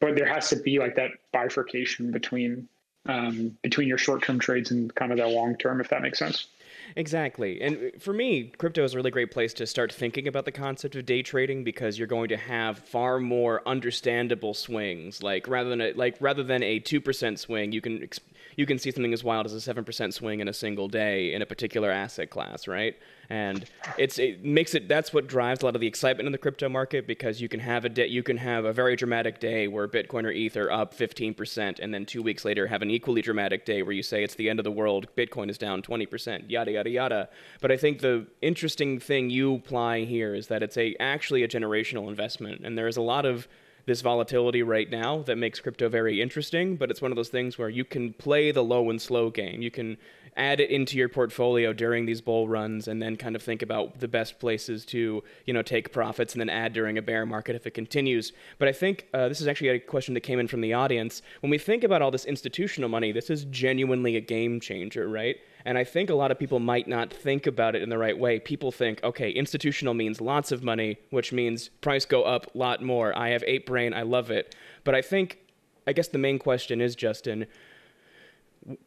But 0.00 0.14
there 0.14 0.26
has 0.26 0.50
to 0.50 0.56
be 0.56 0.78
like 0.78 0.94
that 0.96 1.12
bifurcation 1.32 2.10
between 2.10 2.68
um, 3.06 3.56
between 3.62 3.88
your 3.88 3.98
short 3.98 4.22
term 4.22 4.38
trades 4.38 4.70
and 4.70 4.94
kind 4.94 5.12
of 5.12 5.18
that 5.18 5.28
long 5.28 5.56
term, 5.56 5.80
if 5.80 5.88
that 5.88 6.02
makes 6.02 6.18
sense. 6.18 6.48
Exactly. 6.94 7.60
And 7.60 7.76
uh, 7.76 7.98
for 7.98 8.12
me, 8.12 8.52
crypto 8.58 8.84
is 8.84 8.94
a 8.94 8.96
really 8.96 9.10
great 9.10 9.30
place 9.30 9.52
to 9.54 9.66
start 9.66 9.92
thinking 9.92 10.28
about 10.28 10.44
the 10.44 10.52
concept 10.52 10.94
of 10.94 11.04
day 11.06 11.22
trading 11.22 11.64
because 11.64 11.98
you're 11.98 12.06
going 12.06 12.28
to 12.28 12.36
have 12.36 12.78
far 12.78 13.18
more 13.18 13.66
understandable 13.66 14.54
swings. 14.54 15.22
Like 15.22 15.48
rather 15.48 15.70
than 15.70 15.80
a, 15.80 15.92
like 15.92 16.16
rather 16.20 16.42
than 16.42 16.62
a 16.62 16.80
2% 16.80 17.38
swing, 17.38 17.72
you 17.72 17.80
can 17.80 18.08
you 18.56 18.66
can 18.66 18.78
see 18.78 18.90
something 18.90 19.12
as 19.12 19.24
wild 19.24 19.46
as 19.46 19.52
a 19.52 19.74
7% 19.74 20.12
swing 20.12 20.40
in 20.40 20.48
a 20.48 20.52
single 20.52 20.88
day 20.88 21.34
in 21.34 21.42
a 21.42 21.46
particular 21.46 21.90
asset 21.90 22.30
class, 22.30 22.66
right? 22.68 22.96
and 23.30 23.64
it's 23.98 24.18
it 24.18 24.44
makes 24.44 24.74
it 24.74 24.88
that's 24.88 25.12
what 25.12 25.26
drives 25.26 25.62
a 25.62 25.64
lot 25.64 25.74
of 25.74 25.80
the 25.80 25.86
excitement 25.86 26.26
in 26.26 26.32
the 26.32 26.38
crypto 26.38 26.68
market 26.68 27.06
because 27.06 27.40
you 27.40 27.48
can 27.48 27.60
have 27.60 27.84
a 27.84 27.88
day 27.88 28.06
you 28.06 28.22
can 28.22 28.36
have 28.36 28.64
a 28.64 28.72
very 28.72 28.96
dramatic 28.96 29.40
day 29.40 29.68
where 29.68 29.88
Bitcoin 29.88 30.24
or 30.24 30.30
ETH 30.30 30.56
are 30.56 30.70
up 30.70 30.94
15% 30.94 31.78
and 31.80 31.92
then 31.92 32.06
two 32.06 32.22
weeks 32.22 32.44
later 32.44 32.66
have 32.66 32.82
an 32.82 32.90
equally 32.90 33.22
dramatic 33.22 33.64
day 33.64 33.82
where 33.82 33.92
you 33.92 34.02
say 34.02 34.22
it's 34.22 34.34
the 34.34 34.48
end 34.48 34.60
of 34.60 34.64
the 34.64 34.70
world 34.70 35.08
Bitcoin 35.16 35.50
is 35.50 35.58
down 35.58 35.82
20% 35.82 36.50
yada 36.50 36.72
yada 36.76 36.90
yada. 36.90 37.28
But 37.60 37.70
I 37.72 37.76
think 37.76 38.00
the 38.00 38.26
interesting 38.40 38.98
thing 39.00 39.30
you 39.30 39.54
apply 39.54 40.04
here 40.04 40.34
is 40.34 40.46
that 40.48 40.62
it's 40.62 40.76
a 40.76 40.94
actually 41.00 41.42
a 41.42 41.48
generational 41.48 42.08
investment. 42.08 42.62
And 42.64 42.76
there 42.78 42.88
is 42.88 42.96
a 42.96 43.02
lot 43.02 43.24
of 43.26 43.48
this 43.86 44.00
volatility 44.00 44.62
right 44.62 44.90
now 44.90 45.22
that 45.22 45.36
makes 45.36 45.60
crypto 45.60 45.88
very 45.88 46.20
interesting, 46.20 46.76
but 46.76 46.90
it's 46.90 47.00
one 47.00 47.12
of 47.12 47.16
those 47.16 47.28
things 47.28 47.56
where 47.56 47.68
you 47.68 47.84
can 47.84 48.12
play 48.14 48.50
the 48.50 48.62
low 48.62 48.90
and 48.90 49.00
slow 49.00 49.30
game. 49.30 49.62
You 49.62 49.70
can 49.70 49.96
add 50.36 50.60
it 50.60 50.70
into 50.70 50.98
your 50.98 51.08
portfolio 51.08 51.72
during 51.72 52.04
these 52.04 52.20
bull 52.20 52.48
runs 52.48 52.88
and 52.88 53.00
then 53.00 53.16
kind 53.16 53.34
of 53.34 53.42
think 53.42 53.62
about 53.62 54.00
the 54.00 54.08
best 54.08 54.38
places 54.38 54.84
to 54.84 55.22
you 55.46 55.54
know 55.54 55.62
take 55.62 55.92
profits 55.92 56.34
and 56.34 56.40
then 56.40 56.50
add 56.50 56.72
during 56.72 56.98
a 56.98 57.02
bear 57.02 57.24
market 57.24 57.56
if 57.56 57.66
it 57.66 57.72
continues. 57.72 58.32
But 58.58 58.68
i 58.68 58.72
think 58.72 59.06
uh, 59.14 59.28
this 59.28 59.40
is 59.40 59.48
actually 59.48 59.70
a 59.70 59.78
question 59.78 60.14
that 60.14 60.20
came 60.20 60.38
in 60.38 60.48
from 60.48 60.60
the 60.60 60.74
audience. 60.74 61.22
When 61.40 61.50
we 61.50 61.58
think 61.58 61.84
about 61.84 62.02
all 62.02 62.10
this 62.10 62.26
institutional 62.26 62.90
money 62.90 63.12
this 63.12 63.30
is 63.30 63.44
genuinely 63.46 64.16
a 64.16 64.20
game 64.20 64.60
changer 64.60 65.08
right 65.08 65.36
and 65.66 65.76
I 65.76 65.82
think 65.82 66.10
a 66.10 66.14
lot 66.14 66.30
of 66.30 66.38
people 66.38 66.60
might 66.60 66.86
not 66.86 67.12
think 67.12 67.44
about 67.44 67.74
it 67.74 67.82
in 67.82 67.88
the 67.88 67.98
right 67.98 68.16
way. 68.16 68.38
People 68.38 68.70
think, 68.70 69.02
okay, 69.02 69.30
institutional 69.30 69.94
means 69.94 70.20
lots 70.20 70.52
of 70.52 70.62
money, 70.62 70.96
which 71.10 71.32
means 71.32 71.70
price 71.80 72.04
go 72.04 72.22
up 72.22 72.54
a 72.54 72.58
lot 72.58 72.82
more. 72.84 73.12
I 73.18 73.30
have 73.30 73.42
ape 73.48 73.66
brain, 73.66 73.92
I 73.92 74.02
love 74.02 74.30
it. 74.30 74.54
But 74.84 74.94
I 74.94 75.02
think, 75.02 75.40
I 75.84 75.92
guess 75.92 76.06
the 76.06 76.18
main 76.18 76.38
question 76.38 76.80
is, 76.80 76.94
Justin, 76.94 77.46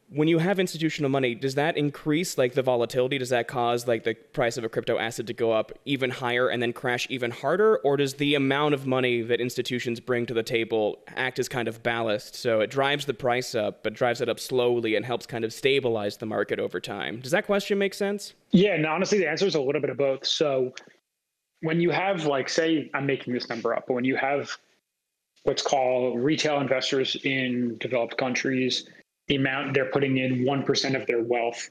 when 0.10 0.28
you 0.28 0.40
have 0.40 0.60
institutional 0.60 1.10
money, 1.10 1.36
does 1.36 1.56
that 1.56 1.78
increase 1.78 2.38
like 2.38 2.54
the 2.54 2.62
volatility? 2.62 3.18
Does 3.18 3.30
that 3.30 3.48
cause 3.48 3.88
like 3.88 4.04
the 4.04 4.14
price 4.14 4.58
of 4.58 4.64
a 4.64 4.70
crypto 4.70 4.98
asset 4.98 5.28
to 5.28 5.34
go 5.34 5.52
up 5.52 5.72
even 5.86 6.10
higher 6.10 6.50
and 6.50 6.62
then 6.62 6.74
crash 6.74 7.08
even 7.10 7.32
harder? 7.32 7.78
Or 7.78 7.96
does 7.96 8.16
the 8.16 8.36
amount 8.36 8.74
of 8.74 8.86
money 8.86 9.22
that 9.22 9.40
institutions 9.40 10.00
bring 10.00 10.26
to 10.26 10.34
the 10.34 10.44
table 10.44 11.00
act 11.08 11.40
as 11.40 11.48
kind 11.48 11.68
of 11.68 11.82
ballast? 11.82 12.36
So 12.36 12.60
it 12.60 12.70
drives 12.70 13.06
the 13.06 13.14
price 13.14 13.56
up, 13.56 13.84
but 13.84 13.94
drives 13.94 14.20
it 14.20 14.28
up 14.28 14.40
slowly 14.40 14.96
and 14.96 15.06
helps 15.06 15.26
kind 15.26 15.46
of 15.46 15.54
stabilize 15.54 16.18
the 16.18 16.26
market 16.26 16.60
over 16.60 16.82
time. 16.82 17.22
Does 17.22 17.32
that 17.32 17.46
question 17.46 17.78
make 17.78 17.94
sense? 17.94 18.34
Yeah, 18.52 18.74
and 18.74 18.86
honestly, 18.86 19.20
the 19.20 19.30
answer 19.30 19.46
is 19.46 19.56
a 19.56 19.62
little 19.62 19.82
bit 19.82 19.92
of 19.92 19.98
both. 19.98 20.26
So 20.26 20.74
when 21.62 21.80
you 21.80 21.92
have 21.92 22.26
like, 22.26 22.50
say, 22.50 22.90
I'm 22.94 23.06
making 23.06 23.34
this 23.34 23.48
number 23.48 23.76
up, 23.76 23.86
but 23.88 23.94
when 23.94 24.06
you 24.06 24.18
have 24.18 24.58
what's 25.44 25.62
called 25.62 26.20
retail 26.20 26.60
investors 26.60 27.16
in 27.24 27.78
developed 27.78 28.18
countries 28.18 28.90
the 29.30 29.36
amount 29.36 29.74
they're 29.74 29.92
putting 29.92 30.18
in 30.18 30.44
1% 30.44 31.00
of 31.00 31.08
their 31.08 31.24
wealth. 31.24 31.70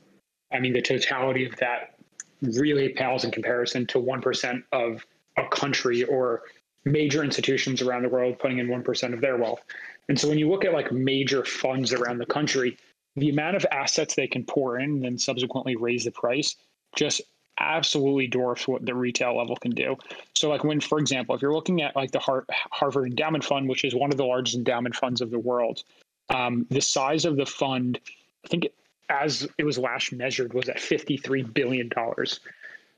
I 0.52 0.60
mean, 0.60 0.72
the 0.72 0.80
totality 0.80 1.44
of 1.44 1.54
that 1.56 1.96
really 2.40 2.90
pales 2.90 3.24
in 3.24 3.30
comparison 3.30 3.86
to 3.88 3.98
1% 3.98 4.62
of 4.72 5.04
a 5.36 5.46
country 5.48 6.04
or 6.04 6.42
major 6.84 7.22
institutions 7.22 7.82
around 7.82 8.04
the 8.04 8.08
world 8.08 8.38
putting 8.38 8.58
in 8.58 8.68
1% 8.68 9.12
of 9.12 9.20
their 9.20 9.36
wealth. 9.36 9.60
And 10.08 10.18
so 10.18 10.28
when 10.28 10.38
you 10.38 10.48
look 10.48 10.64
at 10.64 10.72
like 10.72 10.90
major 10.90 11.44
funds 11.44 11.92
around 11.92 12.18
the 12.18 12.26
country, 12.26 12.78
the 13.16 13.28
amount 13.28 13.56
of 13.56 13.66
assets 13.70 14.14
they 14.14 14.28
can 14.28 14.44
pour 14.44 14.78
in 14.78 14.90
and 14.90 15.04
then 15.04 15.18
subsequently 15.18 15.76
raise 15.76 16.04
the 16.04 16.12
price 16.12 16.56
just 16.96 17.20
absolutely 17.58 18.28
dwarfs 18.28 18.68
what 18.68 18.86
the 18.86 18.94
retail 18.94 19.36
level 19.36 19.56
can 19.56 19.72
do. 19.72 19.96
So 20.34 20.48
like 20.48 20.62
when, 20.62 20.80
for 20.80 21.00
example, 21.00 21.34
if 21.34 21.42
you're 21.42 21.52
looking 21.52 21.82
at 21.82 21.96
like 21.96 22.12
the 22.12 22.20
Harvard 22.70 23.08
Endowment 23.08 23.44
Fund, 23.44 23.68
which 23.68 23.84
is 23.84 23.94
one 23.94 24.12
of 24.12 24.16
the 24.16 24.24
largest 24.24 24.56
endowment 24.56 24.94
funds 24.94 25.20
of 25.20 25.30
the 25.30 25.40
world, 25.40 25.82
um, 26.28 26.66
the 26.70 26.80
size 26.80 27.25
of 27.25 27.37
the 27.37 27.47
fund, 27.47 27.99
I 28.44 28.49
think 28.49 28.68
as 29.08 29.49
it 29.56 29.64
was 29.64 29.78
last 29.78 30.12
measured, 30.12 30.52
was 30.52 30.68
at 30.68 30.76
$53 30.76 31.52
billion. 31.54 31.90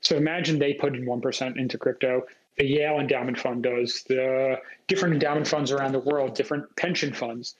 So 0.01 0.17
imagine 0.17 0.59
they 0.59 0.73
put 0.73 0.95
in 0.95 1.05
1% 1.05 1.57
into 1.57 1.77
crypto. 1.77 2.23
The 2.57 2.65
Yale 2.65 2.99
Endowment 2.99 3.39
Fund 3.39 3.63
does, 3.63 4.03
the 4.07 4.57
different 4.87 5.13
endowment 5.13 5.47
funds 5.47 5.71
around 5.71 5.93
the 5.93 5.99
world, 5.99 6.35
different 6.35 6.75
pension 6.75 7.13
funds. 7.13 7.55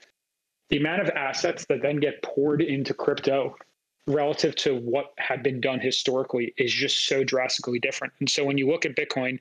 The 0.68 0.76
amount 0.76 1.02
of 1.02 1.08
assets 1.10 1.64
that 1.66 1.82
then 1.82 1.96
get 1.96 2.22
poured 2.22 2.62
into 2.62 2.92
crypto 2.92 3.56
relative 4.06 4.54
to 4.56 4.76
what 4.76 5.12
had 5.18 5.42
been 5.42 5.60
done 5.60 5.80
historically 5.80 6.52
is 6.56 6.72
just 6.72 7.06
so 7.06 7.24
drastically 7.24 7.78
different. 7.78 8.12
And 8.20 8.28
so 8.28 8.44
when 8.44 8.58
you 8.58 8.68
look 8.68 8.84
at 8.84 8.96
Bitcoin 8.96 9.38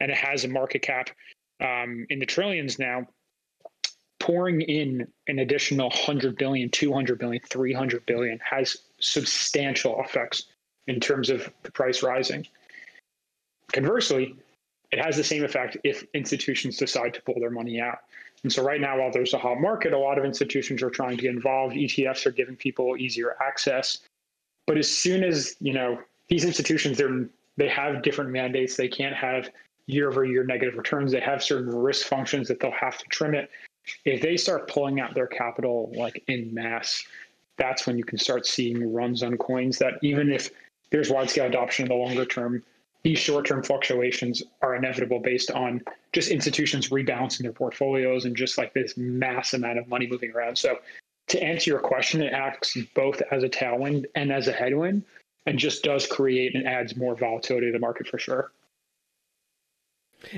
and 0.00 0.10
it 0.10 0.16
has 0.16 0.44
a 0.44 0.48
market 0.48 0.82
cap 0.82 1.10
um, 1.60 2.06
in 2.08 2.18
the 2.18 2.26
trillions 2.26 2.78
now, 2.78 3.06
pouring 4.20 4.60
in 4.62 5.06
an 5.28 5.38
additional 5.38 5.88
100 5.88 6.36
billion, 6.36 6.70
200 6.70 7.18
billion, 7.18 7.42
300 7.48 8.06
billion 8.06 8.38
has 8.38 8.78
substantial 9.00 10.00
effects 10.02 10.44
in 10.86 11.00
terms 11.00 11.30
of 11.30 11.50
the 11.62 11.70
price 11.70 12.02
rising. 12.02 12.46
Conversely, 13.72 14.34
it 14.90 14.98
has 14.98 15.16
the 15.16 15.24
same 15.24 15.44
effect 15.44 15.76
if 15.84 16.04
institutions 16.14 16.78
decide 16.78 17.14
to 17.14 17.22
pull 17.22 17.38
their 17.38 17.50
money 17.50 17.80
out. 17.80 17.98
And 18.42 18.52
so 18.52 18.62
right 18.62 18.80
now, 18.80 18.98
while 18.98 19.10
there's 19.12 19.34
a 19.34 19.38
hot 19.38 19.60
market, 19.60 19.92
a 19.92 19.98
lot 19.98 20.18
of 20.18 20.24
institutions 20.24 20.82
are 20.82 20.90
trying 20.90 21.16
to 21.16 21.22
get 21.22 21.34
involved. 21.34 21.74
ETFs 21.74 22.24
are 22.24 22.30
giving 22.30 22.56
people 22.56 22.96
easier 22.96 23.36
access. 23.40 23.98
But 24.66 24.78
as 24.78 24.88
soon 24.88 25.24
as, 25.24 25.56
you 25.60 25.72
know, 25.72 25.98
these 26.28 26.44
institutions, 26.44 26.96
they're, 26.96 27.28
they 27.56 27.68
have 27.68 28.02
different 28.02 28.30
mandates. 28.30 28.76
They 28.76 28.88
can't 28.88 29.14
have 29.14 29.50
year 29.86 30.08
over 30.08 30.24
year 30.24 30.44
negative 30.44 30.76
returns. 30.76 31.12
They 31.12 31.20
have 31.20 31.42
certain 31.42 31.74
risk 31.74 32.06
functions 32.06 32.48
that 32.48 32.60
they'll 32.60 32.70
have 32.70 32.98
to 32.98 33.04
trim 33.06 33.34
it 33.34 33.50
if 34.04 34.20
they 34.20 34.36
start 34.36 34.68
pulling 34.68 35.00
out 35.00 35.14
their 35.14 35.26
capital 35.26 35.92
like 35.96 36.22
in 36.28 36.52
mass, 36.52 37.04
that's 37.56 37.86
when 37.86 37.98
you 37.98 38.04
can 38.04 38.18
start 38.18 38.46
seeing 38.46 38.92
runs 38.92 39.22
on 39.22 39.36
coins 39.36 39.78
that 39.78 39.94
even 40.02 40.30
if 40.30 40.50
there's 40.90 41.10
wide 41.10 41.28
scale 41.28 41.46
adoption 41.46 41.84
in 41.84 41.88
the 41.88 41.94
longer 41.94 42.24
term, 42.24 42.62
these 43.02 43.18
short 43.18 43.46
term 43.46 43.62
fluctuations 43.62 44.42
are 44.62 44.74
inevitable 44.74 45.20
based 45.20 45.50
on 45.50 45.82
just 46.12 46.30
institutions 46.30 46.88
rebalancing 46.88 47.42
their 47.42 47.52
portfolios 47.52 48.24
and 48.24 48.36
just 48.36 48.58
like 48.58 48.74
this 48.74 48.96
mass 48.96 49.54
amount 49.54 49.78
of 49.78 49.88
money 49.88 50.06
moving 50.06 50.32
around. 50.32 50.56
So 50.56 50.78
to 51.28 51.42
answer 51.42 51.70
your 51.70 51.80
question, 51.80 52.22
it 52.22 52.32
acts 52.32 52.76
both 52.94 53.22
as 53.30 53.42
a 53.42 53.48
tailwind 53.48 54.06
and 54.14 54.32
as 54.32 54.48
a 54.48 54.52
headwind 54.52 55.04
and 55.46 55.58
just 55.58 55.82
does 55.82 56.06
create 56.06 56.54
and 56.54 56.66
adds 56.66 56.96
more 56.96 57.14
volatility 57.14 57.66
to 57.66 57.72
the 57.72 57.78
market 57.78 58.08
for 58.08 58.18
sure. 58.18 58.50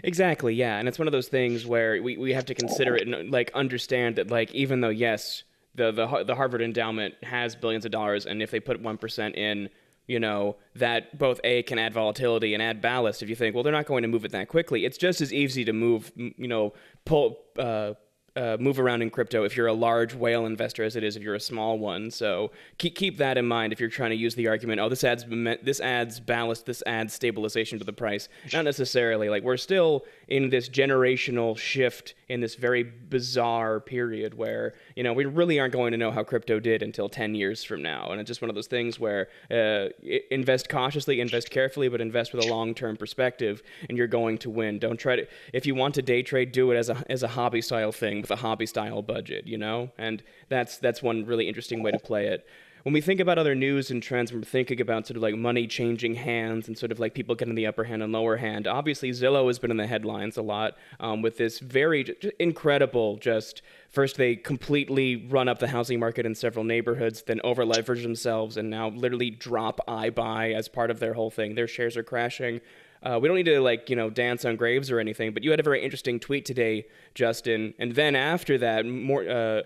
Exactly, 0.05 0.55
yeah, 0.55 0.79
and 0.79 0.89
it's 0.89 0.99
one 0.99 1.09
of 1.09 1.13
those 1.13 1.29
things 1.29 1.67
where 1.67 2.03
we, 2.03 2.17
we 2.17 2.33
have 2.33 2.45
to 2.47 2.55
consider 2.55 2.97
it 2.97 3.09
and 3.09 3.31
like 3.31 3.51
understand 3.55 4.17
that 4.17 4.31
like 4.31 4.53
even 4.55 4.81
though 4.81 4.91
yes, 4.91 5.45
the 5.75 5.91
the 5.91 6.25
the 6.25 6.35
Harvard 6.35 6.61
endowment 6.63 7.15
has 7.23 7.57
billions 7.57 7.85
of 7.85 7.91
dollars, 7.91 8.27
and 8.27 8.43
if 8.43 8.51
they 8.51 8.61
put 8.61 8.81
one 8.81 8.99
percent 8.99 9.37
in, 9.37 9.71
you 10.07 10.21
know 10.21 10.57
that 10.75 11.19
both 11.19 11.41
a 11.45 11.63
can 11.63 11.79
add 11.79 11.95
volatility 11.95 12.53
and 12.53 12.63
add 12.63 12.83
ballast. 12.83 13.23
If 13.23 13.29
you 13.31 13.37
think 13.37 13.55
well 13.55 13.65
they're 13.65 13.73
not 13.73 13.87
going 13.87 14.03
to 14.03 14.09
move 14.09 14.25
it 14.25 14.33
that 14.33 14.49
quickly, 14.49 14.85
it's 14.85 14.99
just 14.99 15.21
as 15.21 15.33
easy 15.33 15.65
to 15.65 15.73
move 15.73 16.13
you 16.17 16.49
know 16.49 16.75
pull. 17.05 17.39
Uh, 17.59 17.95
uh, 18.37 18.57
move 18.61 18.79
around 18.79 19.03
in 19.03 19.11
crypto 19.11 19.45
if 19.45 19.57
you're 19.57 19.67
a 19.67 19.73
large 19.73 20.15
whale 20.15 20.47
investor 20.47 20.85
as 20.85 20.97
it 20.97 21.03
is 21.03 21.17
if 21.17 21.23
you're 21.23 21.35
a 21.35 21.41
small 21.41 21.79
one. 21.79 22.11
So 22.11 22.53
keep 22.79 22.95
keep 22.95 23.19
that 23.19 23.37
in 23.37 23.47
mind 23.47 23.73
if 23.73 23.81
you're 23.81 23.89
trying 23.89 24.11
to 24.11 24.17
use 24.17 24.35
the 24.35 24.49
argument. 24.49 24.81
Oh, 24.81 24.89
this 24.89 25.05
adds 25.05 25.25
this 25.63 25.81
adds 25.81 26.21
ballast. 26.21 26.67
This 26.67 26.83
adds 26.87 27.13
stabilization 27.13 27.79
to 27.79 27.85
the 27.85 27.93
price. 27.93 28.29
Not 28.53 28.65
necessarily. 28.65 29.29
Like 29.29 29.43
we're 29.43 29.57
still 29.57 30.05
in 30.31 30.49
this 30.49 30.69
generational 30.69 31.59
shift 31.59 32.15
in 32.29 32.41
this 32.41 32.55
very 32.55 32.85
bizarre 32.85 33.81
period 33.81 34.33
where 34.35 34.75
you 34.95 35.03
know 35.03 35.13
we 35.13 35.25
really 35.25 35.59
aren't 35.59 35.73
going 35.73 35.91
to 35.91 35.99
know 35.99 36.13
how 36.13 36.23
crypto 36.23 36.61
did 36.61 36.83
until 36.83 37.09
10 37.09 37.35
years 37.35 37.65
from 37.65 37.83
now. 37.83 38.11
And 38.11 38.21
it's 38.21 38.29
just 38.29 38.41
one 38.41 38.49
of 38.49 38.55
those 38.55 38.69
things 38.69 39.01
where 39.01 39.29
uh, 39.51 39.89
invest 40.31 40.69
cautiously, 40.69 41.21
invest 41.21 41.51
carefully, 41.51 41.89
but 41.89 42.01
invest 42.01 42.33
with 42.33 42.45
a 42.45 42.49
long-term 42.49 42.97
perspective, 42.97 43.63
and 43.89 43.99
you're 43.99 44.07
going 44.07 44.39
to 44.39 44.51
win. 44.51 44.79
Don't 44.79 44.99
try 44.99 45.17
to 45.17 45.27
if 45.53 45.67
you 45.67 45.75
want 45.75 45.97
to 45.97 46.03
day 46.03 46.23
trade, 46.23 46.53
do 46.53 46.71
it 46.71 46.77
as 46.77 46.89
a 46.89 47.05
as 47.11 47.23
a 47.23 47.29
hobby 47.29 47.61
style 47.61 47.93
thing 47.93 48.21
with 48.21 48.31
a 48.31 48.37
hobby 48.37 48.67
style 48.67 49.03
budget, 49.03 49.47
you 49.47 49.59
know? 49.59 49.91
And 49.99 50.23
that's 50.49 50.79
that's 50.79 51.03
one 51.03 51.27
really 51.27 51.49
interesting 51.49 51.83
way 51.83 51.91
to 51.91 51.99
play 51.99 52.27
it. 52.29 52.47
When 52.83 52.95
we 52.95 53.03
think 53.03 53.21
about 53.21 53.37
other 53.39 53.55
news 53.55 53.91
and 53.91 54.03
trends, 54.03 54.33
we're 54.33 54.41
thinking 54.41 54.81
about 54.81 55.07
sort 55.07 55.19
of 55.19 55.23
like 55.23 55.35
money 55.35 55.67
changing 55.67 56.15
hands 56.15 56.67
and 56.67 56.79
sort 56.79 56.91
of 56.91 56.99
like 56.99 57.13
people 57.13 57.35
getting 57.35 57.55
the 57.55 57.67
upper 57.67 57.85
hand 57.85 58.03
and 58.03 58.11
lower 58.11 58.39
hand. 58.39 58.67
Obviously, 58.67 59.11
Zillow 59.11 59.49
has 59.49 59.59
been 59.59 59.71
in 59.71 59.77
the 59.77 59.87
headlines 59.87 60.39
a 60.39 60.43
lot 60.43 60.79
um, 60.99 61.21
with 61.21 61.37
this 61.37 61.59
very 61.59 62.17
incredible 62.39 63.19
just 63.19 63.61
first 63.91 64.17
they 64.17 64.35
completely 64.35 65.27
run 65.29 65.47
up 65.47 65.59
the 65.59 65.69
housing 65.69 66.01
market 66.01 66.25
in 66.25 66.35
several 66.35 66.65
neighborhoods, 66.65 67.23
then 67.23 67.39
over 67.45 67.67
leverage 67.67 68.03
themselves, 68.03 68.57
and 68.57 68.71
now 68.71 68.89
literally 68.89 69.29
drop 69.29 69.81
iBuy 69.87 70.55
as 70.55 70.67
part 70.67 70.91
of 70.91 71.01
their 71.01 71.13
whole 71.13 71.31
thing. 71.31 71.55
Their 71.55 71.69
shares 71.69 71.99
are 71.99 72.03
crashing. 72.03 72.63
Uh, 73.03 73.19
we 73.21 73.29
don't 73.29 73.37
need 73.37 73.45
to 73.45 73.61
like 73.61 73.91
you 73.91 73.97
know 73.97 74.09
dance 74.09 74.47
on 74.47 74.57
graves 74.57 74.91
or 74.91 75.01
anything, 75.01 75.35
but 75.35 75.43
you 75.43 75.51
had 75.51 75.61
a 75.61 75.63
very 75.63 75.83
interesting 75.83 76.19
tweet 76.19 76.47
today, 76.47 76.87
Justin. 77.15 77.75
And 77.79 77.95
then 77.95 78.17
after 78.17 78.57
that, 78.59 78.87
more 78.87 79.29
uh, 79.29 79.63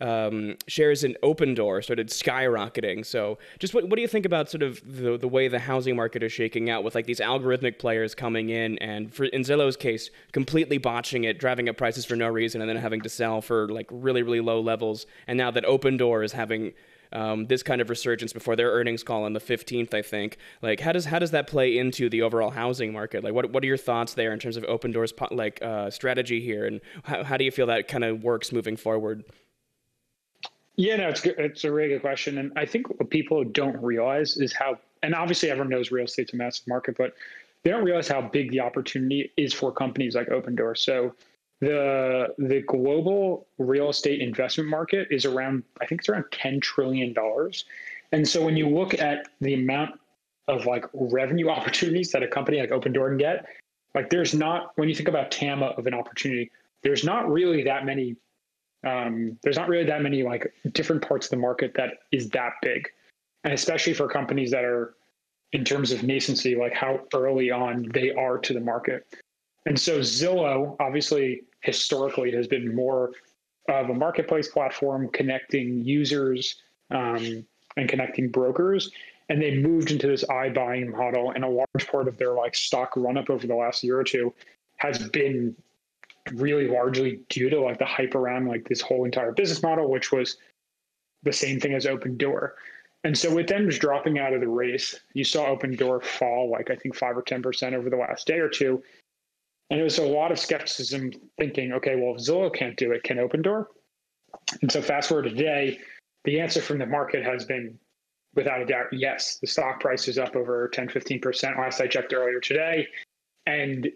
um, 0.00 0.56
shares 0.66 1.04
in 1.04 1.16
Opendoor 1.22 1.82
started 1.82 2.08
skyrocketing. 2.08 3.04
So, 3.04 3.38
just 3.58 3.74
what, 3.74 3.88
what 3.88 3.96
do 3.96 4.02
you 4.02 4.08
think 4.08 4.26
about 4.26 4.50
sort 4.50 4.62
of 4.62 4.80
the 4.84 5.16
the 5.16 5.28
way 5.28 5.48
the 5.48 5.58
housing 5.58 5.96
market 5.96 6.22
is 6.22 6.32
shaking 6.32 6.70
out 6.70 6.84
with 6.84 6.94
like 6.94 7.06
these 7.06 7.20
algorithmic 7.20 7.78
players 7.78 8.14
coming 8.14 8.50
in 8.50 8.78
and 8.78 9.12
for 9.12 9.24
in 9.24 9.42
Zillow's 9.42 9.76
case, 9.76 10.10
completely 10.32 10.78
botching 10.78 11.24
it, 11.24 11.38
driving 11.38 11.68
up 11.68 11.76
prices 11.76 12.04
for 12.04 12.16
no 12.16 12.28
reason, 12.28 12.60
and 12.60 12.68
then 12.68 12.76
having 12.76 13.00
to 13.02 13.08
sell 13.08 13.40
for 13.40 13.68
like 13.68 13.88
really 13.90 14.22
really 14.22 14.40
low 14.40 14.60
levels. 14.60 15.06
And 15.26 15.36
now 15.36 15.50
that 15.50 15.64
Opendoor 15.64 16.24
is 16.24 16.32
having 16.32 16.72
um, 17.12 17.46
this 17.46 17.62
kind 17.62 17.80
of 17.80 17.90
resurgence 17.90 18.32
before 18.32 18.56
their 18.56 18.70
earnings 18.70 19.02
call 19.02 19.24
on 19.24 19.32
the 19.32 19.40
15th, 19.40 19.94
I 19.94 20.02
think. 20.02 20.38
Like, 20.62 20.80
how 20.80 20.92
does 20.92 21.06
how 21.06 21.18
does 21.18 21.30
that 21.30 21.46
play 21.46 21.78
into 21.78 22.08
the 22.08 22.22
overall 22.22 22.50
housing 22.50 22.92
market? 22.92 23.24
Like, 23.24 23.32
what 23.32 23.50
what 23.50 23.62
are 23.62 23.66
your 23.66 23.76
thoughts 23.76 24.14
there 24.14 24.32
in 24.32 24.38
terms 24.38 24.56
of 24.56 24.64
Open 24.64 24.92
Opendoor's 24.92 25.12
like 25.30 25.60
uh, 25.62 25.90
strategy 25.90 26.40
here, 26.40 26.66
and 26.66 26.80
how, 27.04 27.24
how 27.24 27.36
do 27.36 27.44
you 27.44 27.50
feel 27.50 27.66
that 27.66 27.88
kind 27.88 28.04
of 28.04 28.22
works 28.22 28.52
moving 28.52 28.76
forward? 28.76 29.24
Yeah, 30.78 30.96
no, 30.96 31.08
it's. 31.08 31.24
It's 31.24 31.64
a 31.64 31.72
really 31.72 31.88
good 31.88 32.02
question, 32.02 32.38
and 32.38 32.52
I 32.56 32.64
think 32.64 32.88
what 32.88 33.10
people 33.10 33.42
don't 33.42 33.76
realize 33.82 34.36
is 34.36 34.52
how, 34.52 34.78
and 35.02 35.12
obviously 35.12 35.50
everyone 35.50 35.70
knows 35.70 35.90
real 35.90 36.04
estate's 36.04 36.32
a 36.32 36.36
massive 36.36 36.68
market, 36.68 36.96
but 36.96 37.14
they 37.64 37.70
don't 37.70 37.84
realize 37.84 38.06
how 38.06 38.22
big 38.22 38.52
the 38.52 38.60
opportunity 38.60 39.32
is 39.36 39.52
for 39.52 39.72
companies 39.72 40.14
like 40.14 40.28
Opendoor. 40.28 40.78
So 40.78 41.14
the 41.60 42.32
the 42.38 42.62
global 42.62 43.48
real 43.58 43.90
estate 43.90 44.20
investment 44.20 44.70
market 44.70 45.08
is 45.10 45.24
around 45.24 45.64
i 45.80 45.86
think 45.86 46.00
it's 46.00 46.08
around 46.08 46.24
10 46.30 46.60
trillion 46.60 47.12
dollars 47.12 47.64
and 48.12 48.26
so 48.26 48.44
when 48.44 48.56
you 48.56 48.68
look 48.68 48.94
at 48.94 49.26
the 49.40 49.54
amount 49.54 49.98
of 50.46 50.66
like 50.66 50.84
revenue 50.94 51.48
opportunities 51.58 52.12
that 52.12 52.22
a 52.22 52.28
company 52.28 52.60
like 52.60 52.70
Opendoor 52.70 53.08
can 53.08 53.18
get 53.18 53.46
like 53.94 54.08
there's 54.08 54.34
not 54.34 54.70
when 54.76 54.88
you 54.88 54.94
think 54.94 55.08
about 55.08 55.30
tama 55.32 55.66
of 55.76 55.86
an 55.86 55.94
opportunity 55.94 56.48
there's 56.82 57.02
not 57.02 57.28
really 57.28 57.64
that 57.64 57.84
many 57.84 58.14
um, 58.86 59.38
there's 59.42 59.56
not 59.56 59.68
really 59.68 59.84
that 59.84 60.02
many 60.02 60.22
like 60.22 60.52
different 60.72 61.06
parts 61.06 61.26
of 61.26 61.30
the 61.30 61.36
market 61.36 61.72
that 61.74 61.94
is 62.12 62.28
that 62.30 62.52
big 62.62 62.88
and 63.44 63.52
especially 63.52 63.94
for 63.94 64.08
companies 64.08 64.50
that 64.50 64.64
are 64.64 64.94
in 65.52 65.64
terms 65.64 65.90
of 65.90 66.00
nascency 66.00 66.56
like 66.58 66.74
how 66.74 67.00
early 67.14 67.50
on 67.50 67.88
they 67.92 68.12
are 68.12 68.38
to 68.38 68.52
the 68.52 68.60
market 68.60 69.06
and 69.66 69.78
so 69.78 69.98
Zillow 69.98 70.76
obviously 70.80 71.42
historically 71.60 72.30
has 72.32 72.46
been 72.46 72.74
more 72.74 73.12
of 73.68 73.90
a 73.90 73.94
marketplace 73.94 74.48
platform 74.48 75.08
connecting 75.12 75.84
users 75.84 76.56
um, 76.90 77.44
and 77.76 77.88
connecting 77.88 78.30
brokers. 78.30 78.90
And 79.28 79.42
they 79.42 79.56
moved 79.58 79.90
into 79.90 80.06
this 80.06 80.24
iBuying 80.24 80.90
model, 80.90 81.32
and 81.32 81.44
a 81.44 81.48
large 81.48 81.86
part 81.90 82.08
of 82.08 82.16
their 82.16 82.32
like 82.32 82.54
stock 82.54 82.94
run 82.96 83.18
up 83.18 83.28
over 83.28 83.46
the 83.46 83.54
last 83.54 83.84
year 83.84 83.98
or 83.98 84.04
two 84.04 84.32
has 84.78 85.06
been 85.10 85.54
really 86.34 86.68
largely 86.68 87.20
due 87.28 87.50
to 87.50 87.60
like 87.60 87.78
the 87.78 87.84
hype 87.84 88.14
around 88.14 88.46
like 88.46 88.68
this 88.68 88.80
whole 88.80 89.04
entire 89.04 89.32
business 89.32 89.62
model, 89.62 89.90
which 89.90 90.12
was 90.12 90.36
the 91.22 91.32
same 91.32 91.60
thing 91.60 91.74
as 91.74 91.86
Opendoor. 91.86 92.50
And 93.04 93.16
so 93.16 93.32
with 93.34 93.46
them 93.46 93.68
just 93.68 93.80
dropping 93.80 94.18
out 94.18 94.34
of 94.34 94.40
the 94.40 94.48
race, 94.48 94.98
you 95.14 95.24
saw 95.24 95.46
Opendoor 95.46 96.02
fall 96.02 96.50
like 96.50 96.70
I 96.70 96.76
think 96.76 96.94
five 96.94 97.16
or 97.16 97.22
ten 97.22 97.42
percent 97.42 97.74
over 97.74 97.90
the 97.90 97.96
last 97.96 98.26
day 98.26 98.38
or 98.38 98.48
two. 98.48 98.82
And 99.70 99.78
it 99.78 99.82
was 99.82 99.98
a 99.98 100.06
lot 100.06 100.32
of 100.32 100.38
skepticism 100.38 101.12
thinking, 101.38 101.72
okay, 101.72 101.96
well, 101.96 102.14
if 102.14 102.22
Zillow 102.22 102.52
can't 102.52 102.76
do 102.76 102.92
it, 102.92 103.02
can 103.02 103.18
Opendoor? 103.18 103.66
And 104.62 104.72
so 104.72 104.80
fast 104.80 105.08
forward 105.08 105.24
today, 105.24 105.78
the 106.24 106.40
answer 106.40 106.60
from 106.60 106.78
the 106.78 106.86
market 106.86 107.22
has 107.24 107.44
been 107.44 107.78
without 108.34 108.62
a 108.62 108.66
doubt 108.66 108.86
yes. 108.92 109.38
The 109.40 109.46
stock 109.46 109.80
price 109.80 110.08
is 110.08 110.18
up 110.18 110.36
over 110.36 110.68
10, 110.68 110.88
15% 110.88 111.58
last 111.58 111.80
I 111.80 111.86
checked 111.86 112.12
earlier 112.14 112.40
today. 112.40 112.86
And 113.46 113.88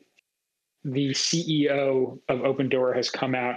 the 0.84 1.10
CEO 1.10 2.18
of 2.28 2.40
Opendoor 2.40 2.94
has 2.94 3.10
come 3.10 3.34
out 3.34 3.56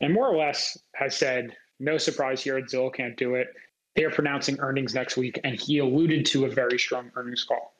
and 0.00 0.14
more 0.14 0.28
or 0.28 0.36
less 0.36 0.78
has 0.94 1.16
said, 1.16 1.54
no 1.78 1.98
surprise 1.98 2.42
here, 2.42 2.60
Zillow 2.60 2.92
can't 2.92 3.16
do 3.16 3.34
it. 3.34 3.48
They're 3.96 4.10
pronouncing 4.10 4.58
earnings 4.60 4.94
next 4.94 5.16
week, 5.16 5.40
and 5.44 5.60
he 5.60 5.78
alluded 5.78 6.24
to 6.26 6.44
a 6.44 6.48
very 6.48 6.78
strong 6.78 7.10
earnings 7.16 7.44
call. 7.44 7.74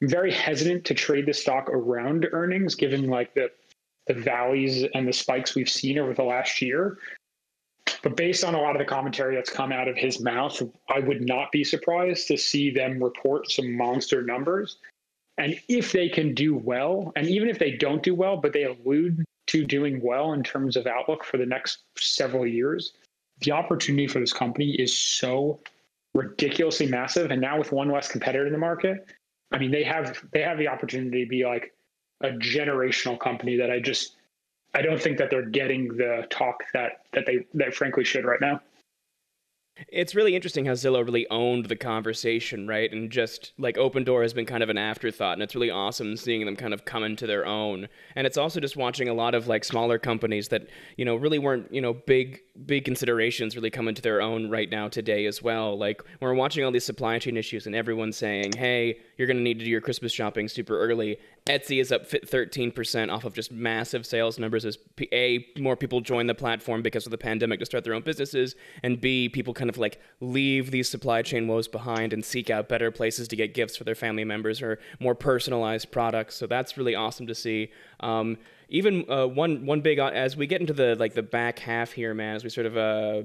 I'm 0.00 0.08
very 0.08 0.32
hesitant 0.32 0.84
to 0.86 0.94
trade 0.94 1.26
the 1.26 1.32
stock 1.32 1.68
around 1.70 2.26
earnings, 2.32 2.74
given 2.74 3.08
like 3.08 3.34
the 3.34 3.50
the 4.06 4.14
valleys 4.14 4.84
and 4.94 5.08
the 5.08 5.12
spikes 5.12 5.56
we've 5.56 5.68
seen 5.68 5.98
over 5.98 6.14
the 6.14 6.22
last 6.22 6.62
year. 6.62 6.98
But 8.02 8.16
based 8.16 8.44
on 8.44 8.54
a 8.54 8.60
lot 8.60 8.76
of 8.76 8.78
the 8.78 8.84
commentary 8.84 9.34
that's 9.34 9.50
come 9.50 9.72
out 9.72 9.88
of 9.88 9.96
his 9.96 10.20
mouth, 10.20 10.62
I 10.88 11.00
would 11.00 11.26
not 11.26 11.50
be 11.50 11.64
surprised 11.64 12.28
to 12.28 12.36
see 12.36 12.70
them 12.70 13.02
report 13.02 13.50
some 13.50 13.76
monster 13.76 14.22
numbers. 14.22 14.76
And 15.38 15.58
if 15.68 15.92
they 15.92 16.08
can 16.08 16.34
do 16.34 16.54
well, 16.54 17.12
and 17.16 17.26
even 17.26 17.48
if 17.48 17.58
they 17.58 17.72
don't 17.72 18.02
do 18.02 18.14
well, 18.14 18.36
but 18.36 18.52
they 18.52 18.64
allude 18.64 19.24
to 19.48 19.64
doing 19.64 20.00
well 20.02 20.32
in 20.32 20.42
terms 20.42 20.76
of 20.76 20.86
outlook 20.86 21.24
for 21.24 21.36
the 21.36 21.46
next 21.46 21.78
several 21.98 22.46
years, 22.46 22.92
the 23.40 23.52
opportunity 23.52 24.06
for 24.06 24.18
this 24.18 24.32
company 24.32 24.70
is 24.72 24.96
so 24.96 25.60
ridiculously 26.14 26.86
massive. 26.86 27.30
And 27.30 27.40
now 27.40 27.58
with 27.58 27.70
one 27.70 27.90
less 27.90 28.08
competitor 28.08 28.46
in 28.46 28.52
the 28.52 28.58
market, 28.58 29.06
I 29.52 29.58
mean, 29.58 29.70
they 29.70 29.84
have 29.84 30.24
they 30.32 30.40
have 30.40 30.58
the 30.58 30.68
opportunity 30.68 31.24
to 31.24 31.28
be 31.28 31.44
like 31.44 31.74
a 32.22 32.30
generational 32.30 33.20
company 33.20 33.56
that 33.58 33.70
I 33.70 33.78
just 33.78 34.16
I 34.74 34.82
don't 34.82 35.00
think 35.00 35.18
that 35.18 35.30
they're 35.30 35.42
getting 35.42 35.88
the 35.88 36.26
talk 36.30 36.62
that 36.72 37.02
that 37.12 37.26
they 37.26 37.46
that 37.54 37.74
frankly 37.74 38.04
should 38.04 38.24
right 38.24 38.40
now. 38.40 38.60
It's 39.88 40.14
really 40.14 40.34
interesting 40.34 40.64
how 40.64 40.72
Zillow 40.72 41.04
really 41.04 41.28
owned 41.28 41.66
the 41.66 41.76
conversation, 41.76 42.66
right? 42.66 42.90
And 42.90 43.10
just 43.10 43.52
like 43.58 43.76
Opendoor 43.76 44.22
has 44.22 44.32
been 44.32 44.46
kind 44.46 44.62
of 44.62 44.70
an 44.70 44.78
afterthought, 44.78 45.34
and 45.34 45.42
it's 45.42 45.54
really 45.54 45.70
awesome 45.70 46.16
seeing 46.16 46.46
them 46.46 46.56
kind 46.56 46.72
of 46.72 46.86
come 46.86 47.04
into 47.04 47.26
their 47.26 47.44
own. 47.44 47.88
And 48.14 48.26
it's 48.26 48.38
also 48.38 48.58
just 48.58 48.76
watching 48.76 49.08
a 49.08 49.14
lot 49.14 49.34
of 49.34 49.48
like 49.48 49.64
smaller 49.64 49.98
companies 49.98 50.48
that 50.48 50.68
you 50.96 51.04
know 51.04 51.16
really 51.16 51.38
weren't 51.38 51.72
you 51.72 51.82
know 51.82 51.92
big 51.92 52.40
big 52.64 52.86
considerations 52.86 53.54
really 53.54 53.68
come 53.68 53.86
into 53.86 54.00
their 54.00 54.22
own 54.22 54.48
right 54.48 54.70
now 54.70 54.88
today 54.88 55.26
as 55.26 55.42
well. 55.42 55.76
Like 55.76 56.02
we're 56.20 56.32
watching 56.32 56.64
all 56.64 56.72
these 56.72 56.84
supply 56.84 57.18
chain 57.18 57.36
issues, 57.36 57.66
and 57.66 57.76
everyone's 57.76 58.16
saying, 58.16 58.52
"Hey, 58.56 58.98
you're 59.18 59.26
going 59.26 59.36
to 59.36 59.42
need 59.42 59.58
to 59.58 59.64
do 59.64 59.70
your 59.70 59.82
Christmas 59.82 60.12
shopping 60.12 60.48
super 60.48 60.78
early." 60.78 61.18
Etsy 61.46 61.80
is 61.80 61.92
up 61.92 62.08
13% 62.10 63.12
off 63.12 63.24
of 63.24 63.32
just 63.32 63.52
massive 63.52 64.04
sales 64.04 64.36
numbers 64.36 64.64
as 64.64 64.78
A, 65.12 65.46
more 65.58 65.76
people 65.76 66.00
join 66.00 66.26
the 66.26 66.34
platform 66.34 66.82
because 66.82 67.06
of 67.06 67.12
the 67.12 67.18
pandemic 67.18 67.60
to 67.60 67.66
start 67.66 67.84
their 67.84 67.94
own 67.94 68.02
businesses, 68.02 68.56
and 68.82 69.00
B, 69.00 69.28
people 69.28 69.54
kind 69.54 69.65
of 69.68 69.78
like 69.78 70.00
leave 70.20 70.70
these 70.70 70.88
supply 70.88 71.22
chain 71.22 71.46
woes 71.48 71.68
behind 71.68 72.12
and 72.12 72.24
seek 72.24 72.50
out 72.50 72.68
better 72.68 72.90
places 72.90 73.28
to 73.28 73.36
get 73.36 73.54
gifts 73.54 73.76
for 73.76 73.84
their 73.84 73.94
family 73.94 74.24
members 74.24 74.62
or 74.62 74.78
more 75.00 75.14
personalized 75.14 75.90
products. 75.90 76.36
So 76.36 76.46
that's 76.46 76.76
really 76.76 76.94
awesome 76.94 77.26
to 77.26 77.34
see. 77.34 77.70
Um, 78.00 78.38
even 78.68 79.10
uh, 79.10 79.26
one 79.26 79.66
one 79.66 79.80
big 79.80 79.98
uh, 79.98 80.06
as 80.08 80.36
we 80.36 80.46
get 80.46 80.60
into 80.60 80.72
the 80.72 80.96
like 80.96 81.14
the 81.14 81.22
back 81.22 81.58
half 81.58 81.92
here, 81.92 82.14
man, 82.14 82.36
as 82.36 82.44
we 82.44 82.50
sort 82.50 82.66
of 82.66 82.76
uh, 82.76 83.22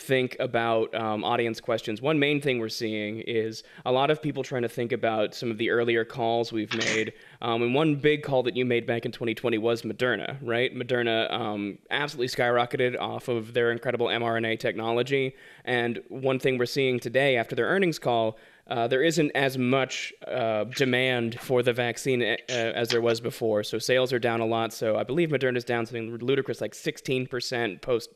think 0.00 0.36
about 0.40 0.94
um, 0.94 1.22
audience 1.22 1.60
questions, 1.60 2.00
one 2.00 2.18
main 2.18 2.40
thing 2.40 2.58
we're 2.58 2.68
seeing 2.68 3.20
is 3.20 3.62
a 3.84 3.92
lot 3.92 4.10
of 4.10 4.22
people 4.22 4.42
trying 4.42 4.62
to 4.62 4.68
think 4.68 4.92
about 4.92 5.34
some 5.34 5.50
of 5.50 5.58
the 5.58 5.70
earlier 5.70 6.04
calls 6.04 6.52
we've 6.52 6.74
made. 6.74 7.12
Um, 7.42 7.62
and 7.62 7.74
one 7.74 7.96
big 7.96 8.22
call 8.22 8.42
that 8.44 8.56
you 8.56 8.64
made 8.64 8.86
back 8.86 9.04
in 9.04 9.12
2020 9.12 9.58
was 9.58 9.82
Moderna, 9.82 10.38
right? 10.42 10.74
Moderna 10.74 11.30
um, 11.30 11.78
absolutely 11.90 12.28
skyrocketed 12.28 12.98
off 12.98 13.28
of 13.28 13.52
their 13.52 13.70
incredible 13.70 14.06
mRNA 14.06 14.58
technology. 14.58 15.36
And 15.64 16.00
one 16.08 16.38
thing 16.38 16.58
we're 16.58 16.66
seeing 16.66 16.98
today 16.98 17.36
after 17.36 17.54
their 17.54 17.66
earnings 17.66 17.98
call 17.98 18.38
uh, 18.70 18.86
there 18.86 19.02
isn't 19.02 19.32
as 19.32 19.58
much 19.58 20.14
uh, 20.28 20.64
demand 20.64 21.38
for 21.40 21.62
the 21.62 21.72
vaccine 21.72 22.22
uh, 22.22 22.36
as 22.48 22.88
there 22.88 23.00
was 23.00 23.20
before. 23.20 23.64
So 23.64 23.78
sales 23.78 24.12
are 24.12 24.20
down 24.20 24.40
a 24.40 24.46
lot. 24.46 24.72
So 24.72 24.96
I 24.96 25.02
believe 25.02 25.30
Moderna 25.30 25.56
is 25.56 25.64
down 25.64 25.86
something 25.86 26.16
ludicrous, 26.18 26.60
like 26.60 26.72
16% 26.72 27.82
post 27.82 28.10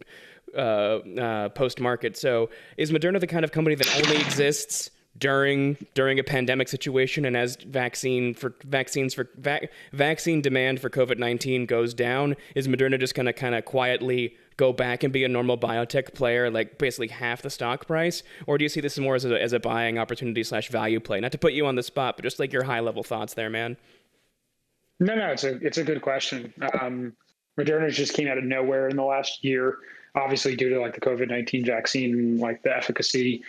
uh, 0.56 0.60
uh, 0.60 1.48
post 1.50 1.80
market. 1.80 2.16
So 2.16 2.50
is 2.76 2.92
Moderna 2.92 3.18
the 3.18 3.26
kind 3.26 3.44
of 3.44 3.52
company 3.52 3.74
that 3.74 3.94
only 3.96 4.16
exists? 4.16 4.90
during 5.16 5.76
during 5.94 6.18
a 6.18 6.24
pandemic 6.24 6.68
situation 6.68 7.24
and 7.24 7.36
as 7.36 7.56
vaccine 7.56 8.34
for 8.34 8.52
vaccines 8.64 9.14
for 9.14 9.30
vac, 9.36 9.70
vaccine 9.92 10.40
demand 10.40 10.80
for 10.80 10.90
COVID-19 10.90 11.68
goes 11.68 11.94
down 11.94 12.34
is 12.56 12.66
Moderna 12.66 12.98
just 12.98 13.14
going 13.14 13.26
to 13.26 13.32
kind 13.32 13.54
of 13.54 13.64
quietly 13.64 14.36
go 14.56 14.72
back 14.72 15.02
and 15.02 15.12
be 15.12 15.24
a 15.24 15.28
normal 15.28 15.58
biotech 15.58 16.14
player, 16.14 16.50
like 16.50 16.78
basically 16.78 17.08
half 17.08 17.42
the 17.42 17.50
stock 17.50 17.86
price? 17.86 18.22
Or 18.46 18.58
do 18.58 18.64
you 18.64 18.68
see 18.68 18.80
this 18.80 18.98
more 18.98 19.14
as 19.14 19.24
a, 19.24 19.40
as 19.40 19.52
a 19.52 19.60
buying 19.60 19.98
opportunity 19.98 20.42
slash 20.42 20.68
value 20.68 21.00
play? 21.00 21.20
Not 21.20 21.32
to 21.32 21.38
put 21.38 21.52
you 21.52 21.66
on 21.66 21.74
the 21.74 21.82
spot, 21.82 22.16
but 22.16 22.22
just 22.22 22.38
like 22.38 22.52
your 22.52 22.64
high 22.64 22.80
level 22.80 23.02
thoughts 23.02 23.34
there, 23.34 23.50
man. 23.50 23.76
No, 25.00 25.14
no, 25.16 25.28
it's 25.28 25.44
a 25.44 25.56
it's 25.56 25.78
a 25.78 25.84
good 25.84 26.02
question. 26.02 26.52
Um, 26.80 27.14
Moderna 27.58 27.90
just 27.90 28.14
came 28.14 28.28
out 28.28 28.38
of 28.38 28.44
nowhere 28.44 28.88
in 28.88 28.96
the 28.96 29.02
last 29.02 29.44
year, 29.44 29.78
obviously 30.14 30.54
due 30.54 30.70
to 30.70 30.80
like 30.80 30.94
the 30.94 31.00
COVID 31.00 31.28
nineteen 31.28 31.64
vaccine, 31.64 32.38
like 32.38 32.62
the 32.62 32.76
efficacy, 32.76 33.42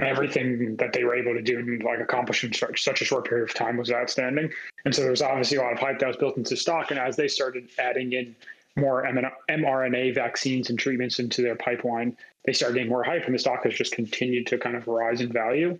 everything 0.00 0.76
that 0.76 0.92
they 0.92 1.04
were 1.04 1.14
able 1.14 1.34
to 1.34 1.42
do 1.42 1.58
and 1.58 1.82
like 1.82 2.00
accomplish 2.00 2.44
in 2.44 2.52
such, 2.52 2.82
such 2.82 3.00
a 3.00 3.04
short 3.04 3.28
period 3.28 3.48
of 3.48 3.54
time 3.54 3.76
was 3.76 3.92
outstanding. 3.92 4.50
And 4.84 4.94
so 4.94 5.02
there 5.02 5.10
was 5.10 5.22
obviously 5.22 5.58
a 5.58 5.62
lot 5.62 5.72
of 5.72 5.78
hype 5.78 5.98
that 6.00 6.06
was 6.06 6.16
built 6.16 6.36
into 6.36 6.56
stock. 6.56 6.90
And 6.90 6.98
as 6.98 7.14
they 7.14 7.28
started 7.28 7.68
adding 7.78 8.12
in 8.12 8.34
more 8.76 9.04
mRNA 9.04 10.14
vaccines 10.14 10.70
and 10.70 10.78
treatments 10.78 11.18
into 11.18 11.42
their 11.42 11.56
pipeline, 11.56 12.16
they 12.44 12.52
started 12.52 12.74
getting 12.74 12.90
more 12.90 13.04
hype, 13.04 13.26
and 13.26 13.34
the 13.34 13.38
stock 13.38 13.64
has 13.64 13.74
just 13.74 13.92
continued 13.92 14.46
to 14.48 14.58
kind 14.58 14.76
of 14.76 14.86
rise 14.88 15.20
in 15.20 15.32
value. 15.32 15.78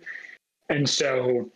And 0.69 0.89
so 0.89 1.49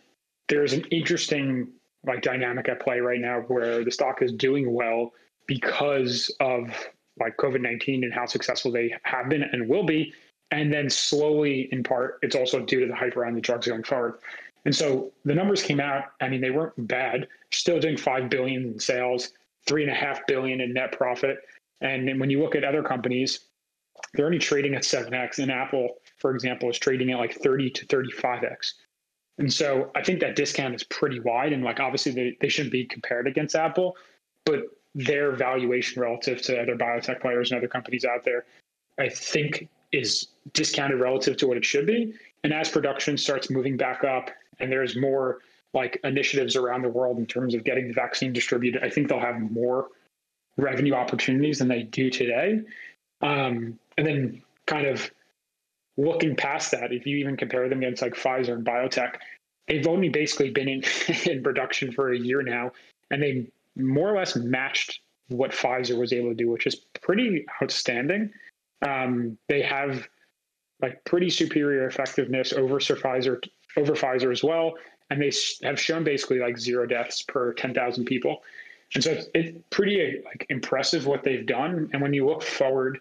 there's 0.48 0.72
an 0.72 0.84
interesting 0.90 1.68
like 2.06 2.22
dynamic 2.22 2.68
at 2.68 2.80
play 2.80 3.00
right 3.00 3.20
now 3.20 3.40
where 3.48 3.84
the 3.84 3.90
stock 3.90 4.22
is 4.22 4.32
doing 4.32 4.72
well 4.72 5.12
because 5.46 6.34
of 6.40 6.70
like 7.18 7.36
COVID 7.36 7.60
19 7.60 8.04
and 8.04 8.12
how 8.12 8.26
successful 8.26 8.70
they 8.70 8.94
have 9.02 9.28
been 9.28 9.42
and 9.42 9.68
will 9.68 9.84
be. 9.84 10.12
And 10.50 10.72
then 10.72 10.88
slowly, 10.88 11.68
in 11.72 11.82
part, 11.82 12.18
it's 12.22 12.36
also 12.36 12.60
due 12.60 12.80
to 12.80 12.86
the 12.86 12.94
hype 12.94 13.16
around 13.16 13.34
the 13.34 13.40
drugs 13.40 13.66
going 13.66 13.82
forward. 13.82 14.14
And 14.64 14.74
so 14.74 15.12
the 15.24 15.34
numbers 15.34 15.62
came 15.62 15.80
out. 15.80 16.04
I 16.20 16.28
mean, 16.28 16.40
they 16.40 16.50
weren't 16.50 16.88
bad. 16.88 17.28
Still 17.50 17.80
doing 17.80 17.96
five 17.96 18.30
billion 18.30 18.64
in 18.64 18.78
sales, 18.80 19.32
three 19.68 19.82
and 19.82 19.92
a 19.92 19.94
half 19.94 20.26
billion 20.26 20.60
in 20.60 20.72
net 20.72 20.92
profit. 20.92 21.38
And 21.80 22.08
then 22.08 22.18
when 22.18 22.30
you 22.30 22.42
look 22.42 22.56
at 22.56 22.64
other 22.64 22.82
companies, 22.82 23.40
they're 24.14 24.26
only 24.26 24.38
trading 24.38 24.74
at 24.74 24.82
7x. 24.82 25.38
And 25.38 25.52
Apple, 25.52 25.96
for 26.18 26.34
example, 26.34 26.70
is 26.70 26.78
trading 26.78 27.12
at 27.12 27.18
like 27.18 27.34
30 27.34 27.70
to 27.70 27.86
35x. 27.86 28.72
And 29.38 29.52
so 29.52 29.90
I 29.94 30.02
think 30.02 30.20
that 30.20 30.34
discount 30.34 30.74
is 30.74 30.82
pretty 30.84 31.20
wide. 31.20 31.52
And 31.52 31.62
like 31.62 31.78
obviously 31.78 32.12
they, 32.12 32.36
they 32.40 32.48
shouldn't 32.48 32.72
be 32.72 32.84
compared 32.86 33.28
against 33.28 33.54
Apple, 33.54 33.96
but 34.44 34.60
their 34.94 35.32
valuation 35.32 36.02
relative 36.02 36.42
to 36.42 36.60
other 36.60 36.74
biotech 36.74 37.20
players 37.20 37.52
and 37.52 37.58
other 37.58 37.68
companies 37.68 38.04
out 38.04 38.24
there, 38.24 38.46
I 38.98 39.08
think 39.08 39.68
is 39.92 40.28
discounted 40.54 40.98
relative 40.98 41.36
to 41.36 41.46
what 41.46 41.56
it 41.56 41.64
should 41.64 41.86
be. 41.86 42.14
And 42.42 42.52
as 42.52 42.68
production 42.68 43.16
starts 43.16 43.50
moving 43.50 43.76
back 43.76 44.02
up 44.02 44.30
and 44.58 44.72
there's 44.72 44.96
more 44.96 45.38
like 45.74 46.00
initiatives 46.04 46.56
around 46.56 46.82
the 46.82 46.88
world 46.88 47.18
in 47.18 47.26
terms 47.26 47.54
of 47.54 47.64
getting 47.64 47.88
the 47.88 47.94
vaccine 47.94 48.32
distributed, 48.32 48.82
I 48.82 48.90
think 48.90 49.08
they'll 49.08 49.20
have 49.20 49.40
more 49.40 49.88
revenue 50.56 50.94
opportunities 50.94 51.58
than 51.58 51.68
they 51.68 51.82
do 51.82 52.10
today. 52.10 52.60
Um, 53.20 53.78
and 53.96 54.06
then 54.06 54.42
kind 54.66 54.86
of 54.86 55.10
looking 55.96 56.36
past 56.36 56.70
that, 56.70 56.92
if 56.92 57.06
you 57.06 57.16
even 57.18 57.36
compare 57.36 57.68
them 57.68 57.78
against 57.78 58.02
like 58.02 58.14
Pfizer 58.14 58.54
and 58.54 58.64
biotech, 58.64 59.16
they've 59.66 59.86
only 59.86 60.08
basically 60.08 60.50
been 60.50 60.68
in, 60.68 60.82
in 61.30 61.42
production 61.42 61.92
for 61.92 62.12
a 62.12 62.18
year 62.18 62.42
now, 62.42 62.72
and 63.10 63.22
they 63.22 63.46
more 63.76 64.12
or 64.12 64.16
less 64.16 64.36
matched 64.36 65.00
what 65.28 65.50
Pfizer 65.50 65.98
was 65.98 66.12
able 66.12 66.30
to 66.30 66.34
do, 66.34 66.50
which 66.50 66.66
is 66.66 66.76
pretty 67.02 67.44
outstanding. 67.62 68.30
Um, 68.82 69.36
they 69.48 69.62
have 69.62 70.08
like 70.80 71.04
pretty 71.04 71.30
superior 71.30 71.86
effectiveness 71.86 72.52
over 72.52 72.78
Pfizer, 72.78 73.42
over 73.76 73.92
Pfizer 73.94 74.32
as 74.32 74.42
well, 74.42 74.74
and 75.10 75.20
they 75.20 75.30
have 75.62 75.80
shown 75.80 76.04
basically 76.04 76.38
like 76.38 76.58
zero 76.58 76.86
deaths 76.86 77.22
per 77.22 77.54
10,000 77.54 78.04
people. 78.04 78.42
And 78.94 79.04
so 79.04 79.10
it's, 79.10 79.26
it's 79.34 79.58
pretty 79.70 80.22
like 80.24 80.46
impressive 80.48 81.06
what 81.06 81.22
they've 81.22 81.46
done. 81.46 81.90
And 81.92 82.00
when 82.00 82.14
you 82.14 82.26
look 82.26 82.42
forward, 82.42 83.00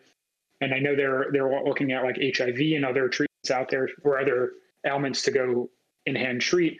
and 0.62 0.74
I 0.74 0.80
know 0.80 0.96
they're 0.96 1.28
they're 1.32 1.64
looking 1.64 1.92
at 1.92 2.04
like 2.04 2.18
HIV 2.18 2.60
and 2.76 2.84
other 2.84 3.08
treatments 3.08 3.52
out 3.52 3.70
there 3.70 3.90
or 4.04 4.20
other 4.20 4.54
ailments 4.86 5.22
to 5.24 5.32
go 5.32 5.70
in 6.06 6.16
hand 6.16 6.42
treat, 6.42 6.78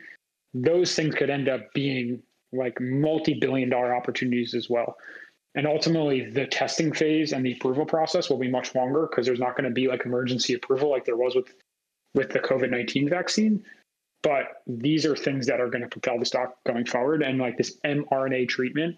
those 0.52 0.94
things 0.94 1.14
could 1.14 1.30
end 1.30 1.48
up 1.48 1.72
being 1.74 2.22
like 2.52 2.80
multi-billion 2.80 3.68
dollar 3.68 3.94
opportunities 3.94 4.54
as 4.54 4.68
well. 4.68 4.96
And 5.54 5.66
ultimately, 5.66 6.28
the 6.30 6.46
testing 6.46 6.92
phase 6.92 7.32
and 7.32 7.44
the 7.44 7.52
approval 7.52 7.84
process 7.84 8.28
will 8.28 8.38
be 8.38 8.50
much 8.50 8.74
longer 8.74 9.06
because 9.08 9.26
there's 9.26 9.40
not 9.40 9.56
going 9.56 9.64
to 9.64 9.70
be 9.74 9.88
like 9.88 10.04
emergency 10.04 10.54
approval 10.54 10.90
like 10.90 11.04
there 11.04 11.16
was 11.16 11.34
with 11.34 11.54
with 12.14 12.30
the 12.30 12.40
COVID 12.40 12.70
nineteen 12.70 13.08
vaccine. 13.08 13.64
But 14.22 14.62
these 14.66 15.06
are 15.06 15.14
things 15.14 15.46
that 15.46 15.60
are 15.60 15.68
going 15.68 15.82
to 15.82 15.88
propel 15.88 16.18
the 16.18 16.24
stock 16.24 16.56
going 16.66 16.84
forward. 16.84 17.22
And 17.22 17.38
like 17.38 17.56
this 17.56 17.78
mRNA 17.84 18.48
treatment, 18.48 18.96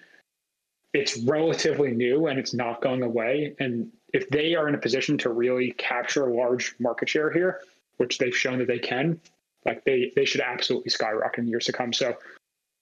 it's 0.92 1.18
relatively 1.18 1.92
new 1.92 2.26
and 2.26 2.38
it's 2.38 2.54
not 2.54 2.82
going 2.82 3.02
away. 3.02 3.54
And 3.60 3.90
if 4.12 4.28
they 4.30 4.54
are 4.54 4.68
in 4.68 4.74
a 4.74 4.78
position 4.78 5.18
to 5.18 5.30
really 5.30 5.72
capture 5.72 6.26
a 6.26 6.34
large 6.34 6.74
market 6.78 7.08
share 7.08 7.30
here, 7.30 7.60
which 7.98 8.18
they've 8.18 8.36
shown 8.36 8.58
that 8.58 8.66
they 8.66 8.78
can, 8.78 9.20
like 9.66 9.84
they 9.84 10.10
they 10.16 10.24
should 10.24 10.40
absolutely 10.40 10.90
skyrocket 10.90 11.40
in 11.40 11.48
years 11.48 11.66
to 11.66 11.72
come. 11.72 11.92
So 11.92 12.16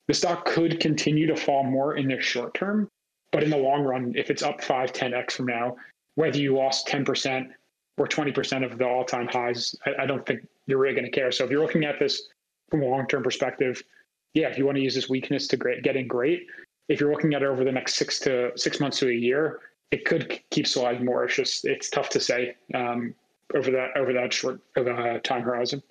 the 0.07 0.15
stock 0.15 0.45
could 0.45 0.81
continue 0.81 1.27
to 1.27 1.37
fall 1.37 1.65
more 1.65 1.97
in 1.97 2.09
the 2.09 2.21
short 2.21 2.55
term, 2.55 2.89
but 3.33 3.43
in 3.43 3.51
the 3.51 3.59
long 3.59 3.83
run, 3.83 4.15
if 4.17 4.31
it's 4.31 4.43
up 4.43 4.63
5, 4.63 4.93
10x 4.93 5.33
from 5.33 5.47
now, 5.47 5.77
whether 6.15 6.39
you 6.39 6.57
lost 6.57 6.89
10% 6.89 7.49
or 7.99 8.07
20% 8.07 8.65
of 8.65 8.79
the 8.79 8.87
all 8.87 9.05
time 9.05 9.29
highs, 9.29 9.75
I, 9.85 10.05
I, 10.05 10.07
don't 10.07 10.25
think 10.25 10.47
you're 10.69 10.79
really 10.79 10.95
going 10.95 11.05
to 11.05 11.11
care. 11.11 11.33
So 11.33 11.45
if 11.45 11.51
you're 11.51 11.63
looking 11.63 11.85
at 11.85 11.99
this 11.99 12.29
from 12.71 12.83
a 12.83 12.85
long 12.85 13.09
term 13.09 13.25
perspective, 13.25 13.83
yeah, 14.35 14.49
if 14.49 14.59
you 14.59 14.65
want 14.65 14.77
to 14.77 14.83
use 14.83 14.95
this 14.95 15.09
weakness 15.09 15.49
to 15.49 15.57
great, 15.57 15.83
getting 15.83 16.07
great, 16.07 16.47
if 16.89 17.01
you're 17.01 17.11
looking 17.11 17.35
at 17.35 17.43
it 17.43 17.47
over 17.47 17.65
the 17.65 17.73
next 17.73 17.95
six 17.95 18.21
to 18.21 18.53
six 18.55 18.79
months 18.79 19.01
to 19.01 19.09
a 19.09 19.13
year, 19.13 19.61
it 19.91 20.05
could 20.05 20.41
keep 20.51 20.67
sliding 20.67 21.05
more. 21.05 21.25
It's 21.25 21.35
just 21.35 21.65
it's 21.65 21.91
tough 21.91 22.11
to 22.11 22.21
say 22.21 22.55
um, 22.75 23.15
over 23.55 23.71
that 23.71 23.97
over 23.97 24.13
that 24.13 24.33
short 24.33 24.61
of 24.77 24.87
a 24.87 25.19
time 25.21 25.43
horizon. 25.43 25.83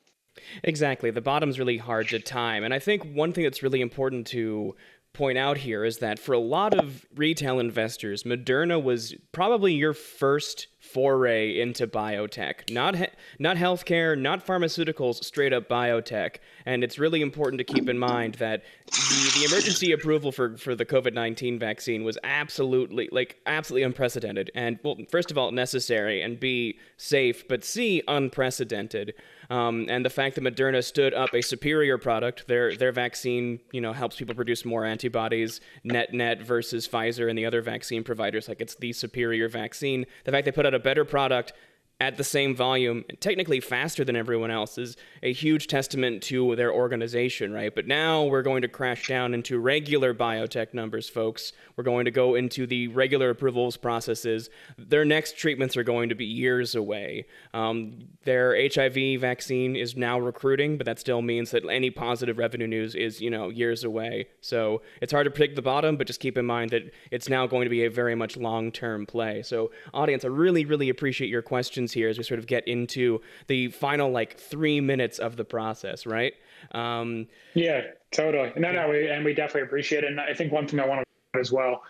Exactly. 0.63 1.09
The 1.09 1.21
bottom's 1.21 1.57
really 1.57 1.77
hard 1.77 2.09
to 2.09 2.19
time. 2.19 2.63
And 2.63 2.71
I 2.71 2.77
think 2.77 3.03
one 3.03 3.33
thing 3.33 3.43
that's 3.43 3.63
really 3.63 3.81
important 3.81 4.27
to 4.27 4.75
point 5.17 5.37
out 5.37 5.57
here 5.57 5.83
is 5.83 5.97
that 5.97 6.19
for 6.19 6.33
a 6.33 6.39
lot 6.39 6.77
of 6.77 7.05
retail 7.15 7.59
investors, 7.59 8.23
Moderna 8.23 8.81
was 8.81 9.15
probably 9.31 9.73
your 9.73 9.93
first 9.93 10.67
foray 10.79 11.59
into 11.59 11.87
biotech. 11.87 12.71
Not 12.71 12.95
he- 12.95 13.07
not 13.39 13.57
healthcare, 13.57 14.17
not 14.17 14.45
pharmaceuticals, 14.45 15.23
straight 15.23 15.53
up 15.53 15.67
biotech. 15.67 16.37
And 16.65 16.83
it's 16.83 16.99
really 16.99 17.21
important 17.21 17.57
to 17.57 17.63
keep 17.63 17.89
in 17.89 17.97
mind 17.97 18.35
that 18.35 18.63
the, 18.85 19.39
the 19.39 19.45
emergency 19.45 19.91
approval 19.91 20.31
for, 20.31 20.55
for 20.55 20.75
the 20.75 20.85
COVID-19 20.85 21.59
vaccine 21.59 22.03
was 22.03 22.17
absolutely 22.23 23.09
like 23.11 23.39
absolutely 23.45 23.83
unprecedented 23.83 24.51
and 24.55 24.79
well 24.83 24.97
first 25.09 25.31
of 25.31 25.37
all 25.37 25.51
necessary 25.51 26.21
and 26.21 26.39
B 26.39 26.77
safe, 26.95 27.47
but 27.47 27.63
C 27.63 28.03
unprecedented. 28.07 29.13
Um, 29.49 29.85
and 29.89 30.03
the 30.03 30.09
fact 30.09 30.35
that 30.35 30.43
Moderna 30.43 30.83
stood 30.83 31.13
up 31.13 31.33
a 31.33 31.41
superior 31.41 31.97
product, 31.97 32.47
their 32.47 32.75
their 32.75 32.91
vaccine, 32.91 33.59
you 33.71 33.81
know, 33.81 33.93
helps 33.93 34.17
people 34.17 34.35
produce 34.35 34.65
more 34.65 34.85
antibodies 34.85 35.61
net 35.83 36.13
net 36.13 36.41
versus 36.41 36.87
Pfizer 36.87 37.29
and 37.29 37.37
the 37.37 37.45
other 37.45 37.61
vaccine 37.61 38.03
providers. 38.03 38.47
Like 38.47 38.61
it's 38.61 38.75
the 38.75 38.93
superior 38.93 39.47
vaccine. 39.47 40.05
The 40.25 40.31
fact 40.31 40.45
they 40.45 40.51
put 40.51 40.65
out 40.65 40.73
a 40.73 40.79
better 40.79 41.05
product 41.05 41.53
at 41.99 42.15
the 42.15 42.23
same 42.23 42.55
volume, 42.55 43.03
technically 43.19 43.59
faster 43.59 44.03
than 44.03 44.15
everyone 44.15 44.51
else, 44.51 44.77
is 44.77 44.95
a 45.23 45.33
huge 45.33 45.65
testament 45.65 46.21
to 46.21 46.55
their 46.55 46.71
organization, 46.71 47.51
right? 47.51 47.73
But 47.73 47.87
now 47.87 48.25
we're 48.25 48.43
going 48.43 48.61
to 48.61 48.67
crash 48.67 49.07
down 49.07 49.33
into 49.33 49.59
regular 49.59 50.13
biotech 50.13 50.75
numbers, 50.75 51.09
folks. 51.09 51.53
We're 51.75 51.83
going 51.83 52.05
to 52.05 52.11
go 52.11 52.35
into 52.35 52.67
the 52.67 52.87
regular 52.89 53.31
approvals 53.31 53.77
processes. 53.77 54.51
Their 54.77 55.05
next 55.05 55.37
treatments 55.37 55.75
are 55.75 55.83
going 55.83 56.09
to 56.09 56.15
be 56.15 56.25
years 56.25 56.75
away. 56.75 57.25
Um, 57.55 58.09
their 58.25 58.55
HIV 58.55 59.19
vaccine 59.19 59.75
is 59.75 59.95
now 59.95 60.19
recruiting, 60.19 60.77
but 60.77 60.85
that 60.85 60.99
still 60.99 61.23
means 61.23 61.49
that 61.49 61.67
any 61.67 61.89
positive 61.89 62.37
revenue 62.37 62.67
news 62.67 62.93
is, 62.93 63.21
you 63.21 63.31
know, 63.31 63.49
years 63.49 63.83
away. 63.83 64.27
So 64.41 64.83
it's 65.01 65.11
hard 65.11 65.25
to 65.25 65.31
predict 65.31 65.55
the 65.55 65.63
bottom, 65.63 65.97
but 65.97 66.05
just 66.05 66.19
keep 66.19 66.37
in 66.37 66.45
mind 66.45 66.69
that 66.71 66.93
it's 67.09 67.27
now 67.27 67.47
going 67.47 67.63
to 67.63 67.71
be 67.71 67.85
a 67.85 67.89
very 67.89 68.13
much 68.13 68.37
long-term 68.37 69.07
play. 69.07 69.41
So, 69.41 69.71
audience, 69.95 70.23
I 70.23 70.27
really, 70.27 70.63
really 70.63 70.89
appreciate 70.89 71.29
your 71.29 71.41
questions 71.41 71.86
questions 71.87 71.93
here 71.93 72.09
as 72.09 72.17
we 72.17 72.23
sort 72.23 72.39
of 72.39 72.47
get 72.47 72.67
into 72.67 73.21
the 73.47 73.69
final 73.69 74.11
like 74.11 74.37
three 74.37 74.81
minutes 74.81 75.19
of 75.19 75.35
the 75.35 75.45
process, 75.45 76.05
right? 76.05 76.33
Um, 76.73 77.27
yeah, 77.53 77.81
totally. 78.11 78.51
No, 78.57 78.71
no, 78.71 78.89
we, 78.89 79.09
and 79.09 79.23
we 79.23 79.33
definitely 79.33 79.63
appreciate 79.63 80.03
it. 80.03 80.11
And 80.11 80.19
I 80.19 80.33
think 80.33 80.51
one 80.51 80.67
thing 80.67 80.79
I 80.79 80.87
want 80.87 81.03
to 81.33 81.39
as 81.39 81.51
well 81.51 81.81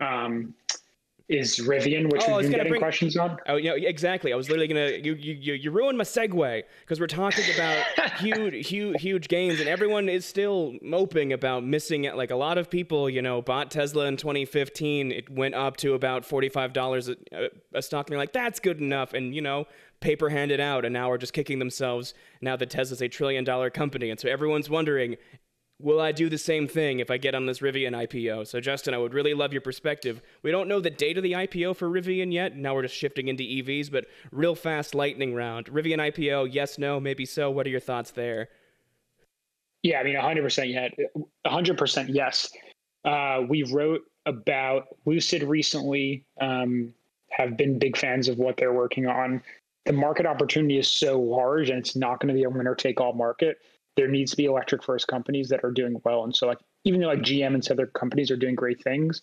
um, 0.00 0.54
is 1.28 1.58
Rivian, 1.58 2.12
which 2.12 2.22
oh, 2.28 2.36
we've 2.36 2.42
been 2.42 2.52
getting 2.52 2.68
bring, 2.68 2.80
questions 2.80 3.16
on. 3.16 3.38
Oh, 3.46 3.56
yeah, 3.56 3.72
exactly. 3.72 4.32
I 4.32 4.36
was 4.36 4.48
literally 4.48 4.68
gonna 4.68 4.90
you 5.02 5.14
you 5.14 5.54
you 5.54 5.70
ruined 5.70 5.96
my 5.96 6.04
segue 6.04 6.62
because 6.82 7.00
we're 7.00 7.06
talking 7.06 7.44
about 7.54 7.82
huge 8.18 8.68
huge 8.68 9.00
huge 9.00 9.28
gains, 9.28 9.58
and 9.58 9.68
everyone 9.68 10.10
is 10.10 10.26
still 10.26 10.74
moping 10.82 11.32
about 11.32 11.64
missing 11.64 12.04
it. 12.04 12.16
Like 12.16 12.30
a 12.30 12.36
lot 12.36 12.58
of 12.58 12.68
people, 12.68 13.08
you 13.08 13.22
know, 13.22 13.40
bought 13.40 13.70
Tesla 13.70 14.04
in 14.06 14.18
2015. 14.18 15.12
It 15.12 15.30
went 15.30 15.54
up 15.54 15.78
to 15.78 15.94
about 15.94 16.26
forty 16.26 16.50
five 16.50 16.74
dollars 16.74 17.08
a, 17.08 17.16
a 17.72 17.80
stock, 17.80 18.06
and 18.06 18.12
they're 18.12 18.18
like, 18.18 18.34
that's 18.34 18.60
good 18.60 18.80
enough, 18.80 19.14
and 19.14 19.34
you 19.34 19.40
know. 19.40 19.66
Paper 20.00 20.28
handed 20.28 20.60
out, 20.60 20.84
and 20.84 20.92
now 20.92 21.10
are 21.10 21.16
just 21.16 21.32
kicking 21.32 21.58
themselves 21.58 22.12
now 22.42 22.56
that 22.56 22.68
Tesla's 22.68 23.00
a 23.00 23.08
trillion 23.08 23.42
dollar 23.42 23.70
company. 23.70 24.10
And 24.10 24.20
so 24.20 24.28
everyone's 24.28 24.68
wondering 24.68 25.16
will 25.80 26.00
I 26.00 26.12
do 26.12 26.28
the 26.28 26.38
same 26.38 26.68
thing 26.68 27.00
if 27.00 27.10
I 27.10 27.16
get 27.16 27.34
on 27.34 27.46
this 27.46 27.60
Rivian 27.60 27.92
IPO? 27.92 28.46
So, 28.46 28.60
Justin, 28.60 28.94
I 28.94 28.98
would 28.98 29.14
really 29.14 29.34
love 29.34 29.52
your 29.52 29.62
perspective. 29.62 30.22
We 30.42 30.50
don't 30.50 30.68
know 30.68 30.80
the 30.80 30.90
date 30.90 31.16
of 31.16 31.22
the 31.22 31.32
IPO 31.32 31.76
for 31.76 31.88
Rivian 31.88 32.32
yet. 32.32 32.56
Now 32.56 32.74
we're 32.74 32.82
just 32.82 32.94
shifting 32.94 33.28
into 33.28 33.42
EVs, 33.42 33.90
but 33.90 34.06
real 34.30 34.54
fast 34.54 34.94
lightning 34.94 35.34
round. 35.34 35.66
Rivian 35.66 35.98
IPO, 35.98 36.48
yes, 36.52 36.78
no, 36.78 37.00
maybe 37.00 37.26
so. 37.26 37.50
What 37.50 37.66
are 37.66 37.70
your 37.70 37.80
thoughts 37.80 38.12
there? 38.12 38.48
Yeah, 39.82 40.00
I 40.00 40.04
mean, 40.04 40.16
100% 40.16 40.72
yet. 40.72 40.92
100% 41.46 42.06
yes. 42.08 42.50
Uh, 43.04 43.42
we 43.46 43.64
wrote 43.64 44.00
about 44.24 44.86
Lucid 45.04 45.42
recently, 45.42 46.24
um, 46.40 46.94
have 47.30 47.56
been 47.56 47.78
big 47.78 47.96
fans 47.96 48.28
of 48.28 48.38
what 48.38 48.56
they're 48.56 48.72
working 48.72 49.06
on. 49.06 49.42
The 49.84 49.92
market 49.92 50.24
opportunity 50.24 50.78
is 50.78 50.88
so 50.88 51.20
large 51.20 51.68
and 51.68 51.78
it's 51.80 51.96
not 51.96 52.20
going 52.20 52.28
to 52.28 52.34
be 52.34 52.44
a 52.44 52.48
winner 52.48 52.74
take 52.74 53.00
all 53.00 53.12
market 53.12 53.58
there 53.96 54.08
needs 54.08 54.30
to 54.32 54.36
be 54.36 54.46
electric 54.46 54.82
first 54.82 55.06
companies 55.06 55.48
that 55.48 55.64
are 55.64 55.70
doing 55.70 56.00
well. 56.04 56.24
And 56.24 56.34
so 56.34 56.46
like 56.46 56.58
even 56.84 57.00
though 57.00 57.08
like 57.08 57.20
GM 57.20 57.54
and 57.54 57.64
some 57.64 57.76
other 57.76 57.86
companies 57.86 58.30
are 58.30 58.36
doing 58.36 58.54
great 58.54 58.82
things, 58.82 59.22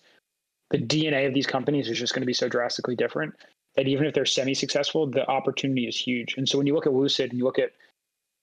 the 0.70 0.78
DNA 0.78 1.26
of 1.26 1.34
these 1.34 1.46
companies 1.46 1.88
is 1.88 1.98
just 1.98 2.14
going 2.14 2.22
to 2.22 2.26
be 2.26 2.32
so 2.32 2.48
drastically 2.48 2.96
different 2.96 3.34
that 3.76 3.88
even 3.88 4.06
if 4.06 4.14
they're 4.14 4.26
semi 4.26 4.54
successful, 4.54 5.06
the 5.06 5.26
opportunity 5.28 5.86
is 5.86 5.96
huge. 5.96 6.36
And 6.36 6.48
so 6.48 6.58
when 6.58 6.66
you 6.66 6.74
look 6.74 6.86
at 6.86 6.92
Lucid 6.92 7.30
and 7.30 7.38
you 7.38 7.44
look 7.44 7.58
at 7.58 7.72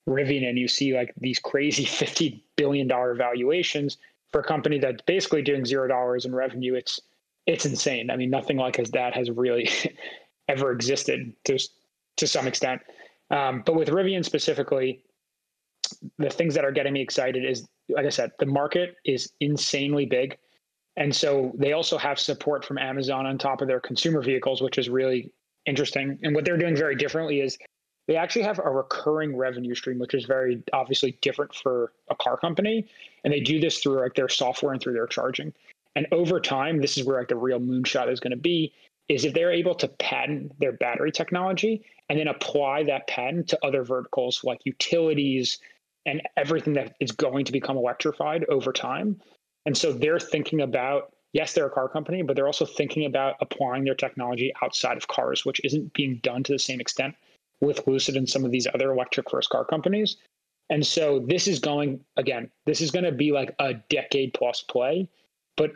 Rivian 0.07 0.47
and 0.47 0.57
you 0.57 0.67
see 0.67 0.95
like 0.95 1.13
these 1.17 1.39
crazy 1.39 1.85
$50 1.85 2.41
billion 2.55 2.87
valuations 2.87 3.97
for 4.31 4.41
a 4.41 4.43
company 4.43 4.79
that's 4.79 5.01
basically 5.03 5.41
doing 5.41 5.65
zero 5.65 5.87
dollars 5.87 6.25
in 6.25 6.33
revenue, 6.33 6.75
it's 6.75 6.99
it's 7.45 7.65
insane. 7.65 8.11
I 8.11 8.15
mean, 8.15 8.29
nothing 8.29 8.57
like 8.57 8.77
as 8.77 8.91
that 8.91 9.15
has 9.15 9.31
really 9.31 9.69
ever 10.47 10.71
existed 10.71 11.33
to 11.45 11.57
to 12.17 12.27
some 12.27 12.47
extent. 12.47 12.81
Um, 13.31 13.63
but 13.65 13.75
with 13.75 13.89
Rivian 13.89 14.23
specifically, 14.25 15.03
the 16.17 16.29
things 16.29 16.53
that 16.55 16.65
are 16.65 16.71
getting 16.71 16.93
me 16.93 17.01
excited 17.01 17.45
is, 17.45 17.67
like 17.89 18.05
I 18.05 18.09
said, 18.09 18.31
the 18.39 18.45
market 18.45 18.95
is 19.05 19.31
insanely 19.39 20.05
big. 20.05 20.37
And 20.97 21.15
so 21.15 21.53
they 21.57 21.73
also 21.73 21.97
have 21.97 22.19
support 22.19 22.65
from 22.65 22.77
Amazon 22.77 23.25
on 23.25 23.37
top 23.37 23.61
of 23.61 23.67
their 23.67 23.79
consumer 23.79 24.21
vehicles, 24.21 24.61
which 24.61 24.77
is 24.77 24.89
really 24.89 25.31
interesting. 25.65 26.19
And 26.23 26.35
what 26.35 26.45
they're 26.45 26.57
doing 26.57 26.75
very 26.75 26.95
differently 26.95 27.41
is 27.41 27.57
they 28.07 28.15
actually 28.15 28.41
have 28.41 28.59
a 28.59 28.69
recurring 28.69 29.35
revenue 29.37 29.75
stream, 29.75 29.99
which 29.99 30.13
is 30.13 30.25
very 30.25 30.63
obviously 30.73 31.17
different 31.21 31.53
for 31.53 31.93
a 32.09 32.15
car 32.15 32.37
company. 32.37 32.87
And 33.23 33.31
they 33.31 33.39
do 33.39 33.59
this 33.59 33.79
through 33.79 34.01
like 34.01 34.15
their 34.15 34.29
software 34.29 34.73
and 34.73 34.81
through 34.81 34.93
their 34.93 35.07
charging. 35.07 35.53
And 35.95 36.07
over 36.11 36.39
time, 36.39 36.81
this 36.81 36.97
is 36.97 37.05
where 37.05 37.19
like 37.19 37.27
the 37.27 37.35
real 37.35 37.59
moonshot 37.59 38.11
is 38.11 38.19
going 38.19 38.31
to 38.31 38.37
be, 38.37 38.73
is 39.09 39.25
if 39.25 39.33
they're 39.33 39.51
able 39.51 39.75
to 39.75 39.87
patent 39.87 40.57
their 40.59 40.71
battery 40.71 41.11
technology 41.11 41.83
and 42.09 42.19
then 42.19 42.27
apply 42.27 42.83
that 42.83 43.07
patent 43.07 43.47
to 43.49 43.65
other 43.65 43.83
verticals 43.83 44.41
like 44.43 44.59
utilities, 44.65 45.59
and 46.05 46.21
everything 46.37 46.73
that 46.73 46.95
is 46.99 47.11
going 47.11 47.45
to 47.45 47.51
become 47.51 47.77
electrified 47.77 48.45
over 48.49 48.71
time. 48.71 49.19
And 49.65 49.77
so 49.77 49.91
they're 49.91 50.19
thinking 50.19 50.61
about, 50.61 51.13
yes, 51.33 51.53
they're 51.53 51.67
a 51.67 51.71
car 51.71 51.89
company, 51.89 52.21
but 52.21 52.35
they're 52.35 52.47
also 52.47 52.65
thinking 52.65 53.05
about 53.05 53.35
applying 53.41 53.83
their 53.83 53.95
technology 53.95 54.53
outside 54.63 54.97
of 54.97 55.07
cars, 55.07 55.45
which 55.45 55.61
isn't 55.63 55.93
being 55.93 56.19
done 56.23 56.43
to 56.43 56.53
the 56.53 56.59
same 56.59 56.79
extent 56.79 57.15
with 57.61 57.85
Lucid 57.85 58.15
and 58.15 58.27
some 58.27 58.45
of 58.45 58.51
these 58.51 58.67
other 58.73 58.91
electric 58.91 59.29
first 59.29 59.49
car 59.49 59.65
companies. 59.65 60.17
And 60.69 60.85
so 60.85 61.19
this 61.27 61.47
is 61.47 61.59
going, 61.59 61.99
again, 62.15 62.49
this 62.65 62.81
is 62.81 62.91
going 62.91 63.05
to 63.05 63.11
be 63.11 63.31
like 63.31 63.53
a 63.59 63.73
decade 63.89 64.33
plus 64.33 64.61
play, 64.61 65.09
but 65.57 65.71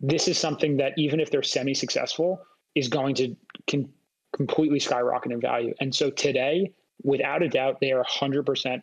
this 0.00 0.28
is 0.28 0.38
something 0.38 0.76
that 0.76 0.92
even 0.96 1.20
if 1.20 1.30
they're 1.30 1.42
semi 1.42 1.74
successful, 1.74 2.40
is 2.74 2.88
going 2.88 3.14
to 3.16 3.36
can 3.66 3.88
completely 4.36 4.78
skyrocket 4.78 5.32
in 5.32 5.40
value. 5.40 5.74
And 5.80 5.92
so 5.92 6.10
today, 6.10 6.72
without 7.02 7.42
a 7.42 7.48
doubt, 7.48 7.78
they 7.80 7.92
are 7.92 8.04
100% 8.04 8.82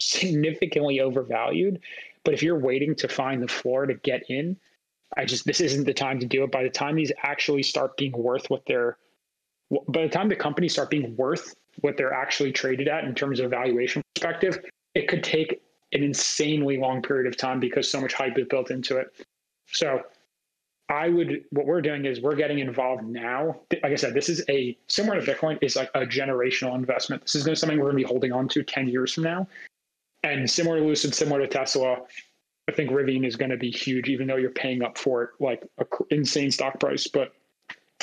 significantly 0.00 1.00
overvalued. 1.00 1.80
But 2.24 2.34
if 2.34 2.42
you're 2.42 2.58
waiting 2.58 2.94
to 2.96 3.08
find 3.08 3.42
the 3.42 3.48
floor 3.48 3.86
to 3.86 3.94
get 3.94 4.22
in, 4.28 4.56
I 5.16 5.24
just 5.24 5.46
this 5.46 5.60
isn't 5.60 5.84
the 5.84 5.94
time 5.94 6.20
to 6.20 6.26
do 6.26 6.44
it. 6.44 6.52
By 6.52 6.62
the 6.62 6.70
time 6.70 6.96
these 6.96 7.12
actually 7.22 7.62
start 7.62 7.96
being 7.96 8.12
worth 8.12 8.50
what 8.50 8.64
they're, 8.66 8.98
by 9.88 10.02
the 10.02 10.08
time 10.08 10.28
the 10.28 10.36
companies 10.36 10.72
start 10.72 10.90
being 10.90 11.16
worth 11.16 11.54
what 11.80 11.96
they're 11.96 12.12
actually 12.12 12.52
traded 12.52 12.88
at 12.88 13.04
in 13.04 13.14
terms 13.14 13.40
of 13.40 13.50
valuation 13.50 14.02
perspective, 14.14 14.58
it 14.94 15.08
could 15.08 15.24
take 15.24 15.62
an 15.92 16.02
insanely 16.02 16.76
long 16.76 17.00
period 17.00 17.26
of 17.26 17.36
time 17.36 17.60
because 17.60 17.90
so 17.90 18.00
much 18.00 18.12
hype 18.12 18.36
is 18.38 18.46
built 18.48 18.70
into 18.70 18.98
it. 18.98 19.08
So 19.72 20.02
I 20.88 21.08
would 21.08 21.44
what 21.50 21.66
we're 21.66 21.82
doing 21.82 22.06
is 22.06 22.20
we're 22.20 22.34
getting 22.34 22.60
involved 22.60 23.04
now. 23.04 23.60
Like 23.70 23.92
I 23.92 23.96
said, 23.96 24.14
this 24.14 24.28
is 24.28 24.42
a 24.48 24.76
similar 24.88 25.20
to 25.20 25.34
Bitcoin 25.34 25.58
is 25.60 25.76
like 25.76 25.90
a 25.94 26.00
generational 26.00 26.74
investment. 26.74 27.22
This 27.22 27.34
is 27.34 27.44
going 27.44 27.54
to 27.54 27.60
something 27.60 27.78
we're 27.78 27.90
going 27.90 27.98
to 27.98 28.04
be 28.04 28.08
holding 28.08 28.32
on 28.32 28.48
to 28.48 28.62
10 28.62 28.88
years 28.88 29.12
from 29.12 29.24
now. 29.24 29.46
And 30.22 30.50
similar 30.50 30.78
to 30.78 30.84
Lucid, 30.84 31.14
similar 31.14 31.40
to 31.40 31.46
Tesla, 31.46 31.98
I 32.68 32.72
think 32.72 32.90
Rivian 32.90 33.26
is 33.26 33.36
going 33.36 33.50
to 33.50 33.56
be 33.56 33.70
huge, 33.70 34.08
even 34.08 34.26
though 34.26 34.36
you're 34.36 34.50
paying 34.50 34.82
up 34.82 34.96
for 34.96 35.22
it 35.22 35.30
like 35.40 35.62
an 35.78 35.86
insane 36.10 36.50
stock 36.50 36.80
price. 36.80 37.06
But 37.06 37.32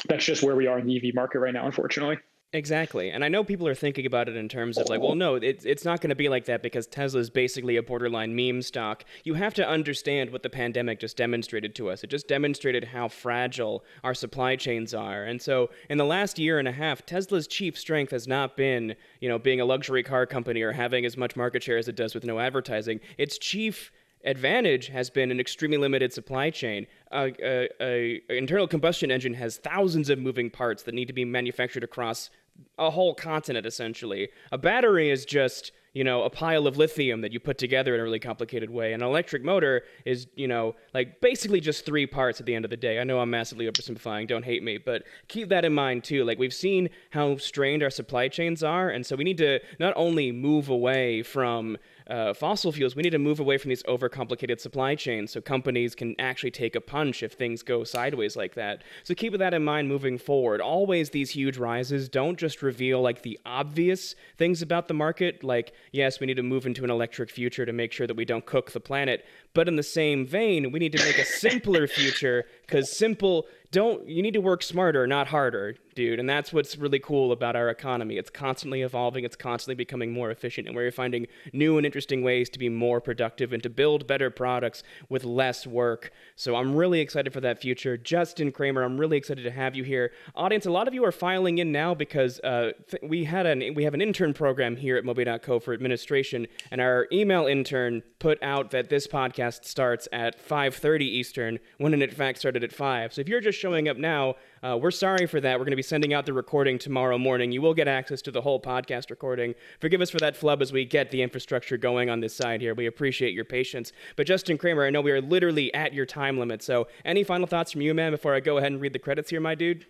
that's 0.07 0.25
just 0.25 0.43
where 0.43 0.55
we 0.55 0.67
are 0.67 0.77
in 0.77 0.85
the 0.85 0.97
EV 0.97 1.15
market 1.15 1.39
right 1.39 1.53
now, 1.53 1.65
unfortunately. 1.65 2.19
Exactly. 2.53 3.09
And 3.11 3.25
I 3.25 3.27
know 3.27 3.43
people 3.43 3.67
are 3.67 3.75
thinking 3.75 4.05
about 4.05 4.29
it 4.29 4.37
in 4.37 4.47
terms 4.47 4.77
of 4.77 4.87
like, 4.87 5.01
well, 5.01 5.15
no, 5.15 5.35
it, 5.35 5.65
it's 5.65 5.83
not 5.83 5.99
going 5.99 6.09
to 6.09 6.15
be 6.15 6.29
like 6.29 6.45
that 6.45 6.63
because 6.63 6.87
Tesla 6.87 7.19
is 7.19 7.29
basically 7.29 7.75
a 7.75 7.83
borderline 7.83 8.33
meme 8.33 8.61
stock. 8.61 9.03
You 9.25 9.33
have 9.33 9.53
to 9.55 9.67
understand 9.67 10.29
what 10.29 10.41
the 10.41 10.49
pandemic 10.49 11.01
just 11.01 11.17
demonstrated 11.17 11.75
to 11.75 11.89
us. 11.89 12.01
It 12.03 12.09
just 12.09 12.29
demonstrated 12.29 12.85
how 12.85 13.09
fragile 13.09 13.83
our 14.05 14.13
supply 14.13 14.55
chains 14.55 14.93
are. 14.93 15.25
And 15.25 15.41
so 15.41 15.69
in 15.89 15.97
the 15.97 16.05
last 16.05 16.39
year 16.39 16.57
and 16.57 16.67
a 16.67 16.71
half, 16.71 17.05
Tesla's 17.05 17.45
chief 17.45 17.77
strength 17.77 18.11
has 18.11 18.25
not 18.25 18.55
been, 18.55 18.95
you 19.19 19.27
know, 19.27 19.37
being 19.37 19.59
a 19.59 19.65
luxury 19.65 20.03
car 20.03 20.25
company 20.25 20.61
or 20.61 20.71
having 20.71 21.05
as 21.05 21.17
much 21.17 21.35
market 21.35 21.61
share 21.61 21.77
as 21.77 21.89
it 21.89 21.97
does 21.97 22.15
with 22.15 22.23
no 22.23 22.39
advertising. 22.39 23.01
Its 23.17 23.37
chief 23.37 23.91
advantage 24.25 24.87
has 24.87 25.09
been 25.09 25.31
an 25.31 25.39
extremely 25.39 25.77
limited 25.77 26.11
supply 26.11 26.49
chain. 26.49 26.87
Uh, 27.11 27.29
a, 27.41 27.69
a, 27.79 28.21
internal 28.29 28.67
combustion 28.67 29.11
engine 29.11 29.35
has 29.35 29.57
thousands 29.57 30.09
of 30.09 30.19
moving 30.19 30.49
parts 30.49 30.83
that 30.83 30.93
need 30.93 31.05
to 31.05 31.13
be 31.13 31.23
manufactured 31.23 31.83
across 31.83 32.29
a 32.77 32.89
whole 32.89 33.13
continent 33.13 33.65
essentially. 33.65 34.29
A 34.51 34.57
battery 34.57 35.09
is 35.09 35.25
just 35.25 35.71
you 35.93 36.03
know 36.03 36.23
a 36.23 36.29
pile 36.29 36.67
of 36.67 36.77
lithium 36.77 37.21
that 37.21 37.31
you 37.31 37.39
put 37.39 37.57
together 37.57 37.93
in 37.93 38.01
a 38.01 38.03
really 38.03 38.19
complicated 38.19 38.69
way. 38.69 38.93
An 38.93 39.01
electric 39.01 39.43
motor 39.43 39.83
is 40.05 40.27
you 40.35 40.47
know 40.47 40.75
like 40.93 41.21
basically 41.21 41.59
just 41.59 41.85
three 41.85 42.05
parts 42.05 42.39
at 42.39 42.45
the 42.45 42.55
end 42.55 42.65
of 42.65 42.71
the 42.71 42.77
day. 42.77 42.99
I 42.99 43.03
know 43.03 43.19
I'm 43.19 43.29
massively 43.29 43.69
oversimplifying. 43.69 44.27
Don't 44.27 44.43
hate 44.43 44.63
me, 44.63 44.77
but 44.77 45.03
keep 45.27 45.49
that 45.49 45.63
in 45.65 45.73
mind 45.73 46.03
too. 46.03 46.23
Like 46.23 46.37
we've 46.37 46.53
seen 46.53 46.89
how 47.11 47.37
strained 47.37 47.83
our 47.83 47.89
supply 47.89 48.27
chains 48.27 48.63
are, 48.63 48.89
and 48.89 49.05
so 49.05 49.15
we 49.15 49.23
need 49.23 49.37
to 49.37 49.59
not 49.79 49.93
only 49.95 50.31
move 50.31 50.69
away 50.69 51.23
from 51.23 51.77
uh, 52.09 52.33
fossil 52.33 52.71
fuels, 52.71 52.95
we 52.95 53.01
need 53.01 53.11
to 53.11 53.19
move 53.19 53.39
away 53.39 53.57
from 53.57 53.69
these 53.69 53.83
overcomplicated 53.83 54.59
supply 54.59 54.95
chains 54.95 55.31
so 55.31 55.41
companies 55.41 55.95
can 55.95 56.15
actually 56.19 56.51
take 56.51 56.75
a 56.75 56.81
punch 56.81 57.23
if 57.23 57.33
things 57.33 57.63
go 57.63 57.83
sideways 57.83 58.35
like 58.35 58.53
that. 58.53 58.83
So 59.03 59.15
keep 59.15 59.35
that 59.37 59.53
in 59.53 59.63
mind 59.63 59.87
moving 59.87 60.17
forward. 60.17 60.61
Always 60.61 61.09
these 61.09 61.31
huge 61.31 61.57
rises 61.57 62.07
don't 62.07 62.37
just 62.37 62.61
reveal 62.61 63.01
like 63.01 63.23
the 63.23 63.39
obvious 63.45 64.15
things 64.37 64.61
about 64.61 64.87
the 64.87 64.93
market, 64.93 65.43
like, 65.43 65.73
yes, 65.91 66.19
we 66.19 66.27
need 66.27 66.37
to 66.37 66.43
move 66.43 66.65
into 66.65 66.83
an 66.83 66.91
electric 66.91 67.29
future 67.29 67.65
to 67.65 67.73
make 67.73 67.91
sure 67.91 68.07
that 68.07 68.15
we 68.15 68.25
don't 68.25 68.45
cook 68.45 68.71
the 68.71 68.79
planet. 68.79 69.25
But 69.53 69.67
in 69.67 69.75
the 69.75 69.83
same 69.83 70.25
vein, 70.25 70.71
we 70.71 70.79
need 70.79 70.91
to 70.91 71.03
make 71.03 71.17
a 71.17 71.25
simpler 71.25 71.87
future 71.87 72.45
because 72.65 72.95
simple 72.97 73.47
don't 73.75 74.07
you 74.07 74.21
need 74.21 74.33
to 74.33 74.39
work 74.39 74.63
smarter, 74.63 75.05
not 75.05 75.27
harder, 75.27 75.75
dude. 75.95 76.17
And 76.17 76.29
that's 76.29 76.53
what's 76.53 76.77
really 76.77 76.97
cool 76.97 77.33
about 77.33 77.57
our 77.57 77.69
economy. 77.69 78.17
It's 78.17 78.29
constantly 78.29 78.83
evolving, 78.83 79.25
it's 79.25 79.35
constantly 79.35 79.75
becoming 79.75 80.13
more 80.13 80.31
efficient, 80.31 80.67
and 80.67 80.75
we're 80.75 80.91
finding 80.91 81.27
new 81.51 81.75
and 81.75 81.85
interesting 81.85 82.23
ways 82.23 82.49
to 82.51 82.59
be 82.59 82.69
more 82.69 83.01
productive 83.01 83.51
and 83.51 83.61
to 83.63 83.69
build 83.69 84.07
better 84.07 84.29
products 84.29 84.81
with 85.09 85.25
less 85.25 85.67
work. 85.67 86.11
So 86.37 86.55
I'm 86.55 86.73
really 86.73 87.01
excited 87.01 87.33
for 87.33 87.41
that 87.41 87.59
future. 87.59 87.97
Justin 87.97 88.53
Kramer, 88.53 88.81
I'm 88.81 88.97
really 88.97 89.17
excited 89.17 89.43
to 89.43 89.51
have 89.51 89.75
you 89.75 89.83
here. 89.83 90.13
Audience, 90.35 90.65
a 90.65 90.71
lot 90.71 90.87
of 90.87 90.93
you 90.93 91.03
are 91.03 91.11
filing 91.11 91.57
in 91.57 91.73
now 91.73 91.93
because 91.93 92.39
uh, 92.41 92.71
th- 92.89 93.03
we 93.03 93.25
had 93.25 93.45
an 93.45 93.73
we 93.75 93.83
have 93.83 93.93
an 93.93 94.01
intern 94.01 94.33
program 94.33 94.77
here 94.77 94.95
at 94.95 95.03
Moby.co 95.03 95.59
for 95.59 95.73
administration, 95.73 96.47
and 96.71 96.79
our 96.79 97.07
email 97.11 97.45
intern 97.45 98.03
put 98.19 98.41
out 98.41 98.71
that 98.71 98.89
this 98.89 99.05
podcast 99.05 99.65
starts 99.65 100.07
at 100.13 100.39
5:30 100.39 101.01
Eastern, 101.01 101.59
when 101.77 101.93
in 101.93 102.09
fact 102.11 102.39
started 102.39 102.54
at 102.63 102.71
5. 102.71 103.13
So 103.13 103.21
if 103.21 103.27
you're 103.27 103.41
just 103.41 103.59
showing 103.59 103.87
up 103.89 103.97
now, 103.97 104.35
uh, 104.63 104.77
we're 104.81 104.91
sorry 104.91 105.25
for 105.25 105.41
that. 105.41 105.59
We're 105.59 105.65
going 105.65 105.71
to 105.71 105.75
be 105.77 105.81
sending 105.81 106.13
out 106.13 106.25
the 106.25 106.33
recording 106.33 106.77
tomorrow 106.77 107.17
morning. 107.17 107.51
You 107.51 107.61
will 107.61 107.73
get 107.73 107.87
access 107.87 108.21
to 108.23 108.31
the 108.31 108.41
whole 108.41 108.61
podcast 108.61 109.09
recording. 109.09 109.55
Forgive 109.79 110.01
us 110.01 110.09
for 110.09 110.19
that 110.19 110.35
flub 110.35 110.61
as 110.61 110.71
we 110.71 110.85
get 110.85 111.11
the 111.11 111.21
infrastructure 111.21 111.77
going 111.77 112.09
on 112.09 112.19
this 112.19 112.35
side 112.35 112.61
here. 112.61 112.73
We 112.73 112.85
appreciate 112.85 113.33
your 113.33 113.45
patience. 113.45 113.91
But 114.15 114.27
Justin 114.27 114.57
Kramer, 114.57 114.85
I 114.85 114.89
know 114.89 115.01
we 115.01 115.11
are 115.11 115.21
literally 115.21 115.73
at 115.73 115.93
your 115.93 116.05
time 116.05 116.37
limit. 116.37 116.63
So 116.63 116.87
any 117.03 117.23
final 117.23 117.47
thoughts 117.47 117.71
from 117.71 117.81
you, 117.81 117.93
man, 117.93 118.11
before 118.11 118.33
I 118.33 118.39
go 118.39 118.57
ahead 118.57 118.71
and 118.71 118.81
read 118.81 118.93
the 118.93 118.99
credits 118.99 119.29
here, 119.29 119.39
my 119.39 119.55
dude? 119.55 119.85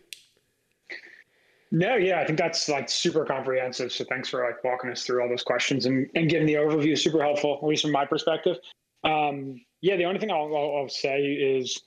No, 1.72 1.96
yeah, 1.96 2.22
I 2.22 2.26
think 2.26 2.40
that's 2.40 2.70
like 2.70 2.90
super 2.90 3.26
comprehensive. 3.26 3.92
So 3.92 4.06
thanks 4.06 4.30
for 4.30 4.46
like 4.46 4.64
walking 4.64 4.90
us 4.92 5.04
through 5.04 5.22
all 5.22 5.30
those 5.30 5.44
questions 5.44 5.86
and, 5.86 6.10
and 6.16 6.30
giving 6.30 6.48
the 6.48 6.54
overview. 6.54 6.98
Super 6.98 7.22
helpful, 7.22 7.60
at 7.62 7.68
least 7.68 7.82
from 7.82 7.92
my 7.92 8.06
perspective. 8.06 8.58
Um, 9.04 9.60
yeah, 9.82 9.96
the 9.98 10.06
only 10.06 10.20
thing 10.20 10.32
I'll, 10.32 10.56
I'll, 10.56 10.78
I'll 10.78 10.90
say 10.90 11.22
is 11.22 11.82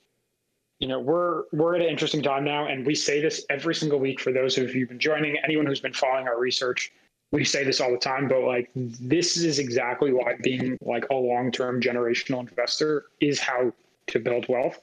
you 0.79 0.87
know 0.87 0.99
we're 0.99 1.43
we're 1.51 1.75
at 1.75 1.81
an 1.81 1.87
interesting 1.87 2.23
time 2.23 2.43
now 2.43 2.67
and 2.67 2.85
we 2.85 2.95
say 2.95 3.21
this 3.21 3.45
every 3.49 3.75
single 3.75 3.99
week 3.99 4.19
for 4.19 4.31
those 4.31 4.57
of 4.57 4.73
you 4.73 4.81
who've 4.81 4.89
been 4.89 4.99
joining. 4.99 5.37
Anyone 5.43 5.65
who's 5.65 5.81
been 5.81 5.93
following 5.93 6.27
our 6.27 6.39
research 6.39 6.91
we 7.31 7.43
say 7.43 7.63
this 7.63 7.79
all 7.79 7.91
the 7.91 7.97
time 7.97 8.27
but 8.27 8.41
like 8.41 8.69
this 8.75 9.37
is 9.37 9.59
exactly 9.59 10.11
why 10.11 10.35
being 10.41 10.77
like 10.81 11.05
a 11.09 11.13
long-term 11.13 11.81
generational 11.81 12.39
investor 12.39 13.05
is 13.19 13.39
how 13.39 13.71
to 14.07 14.19
build 14.19 14.47
wealth. 14.47 14.79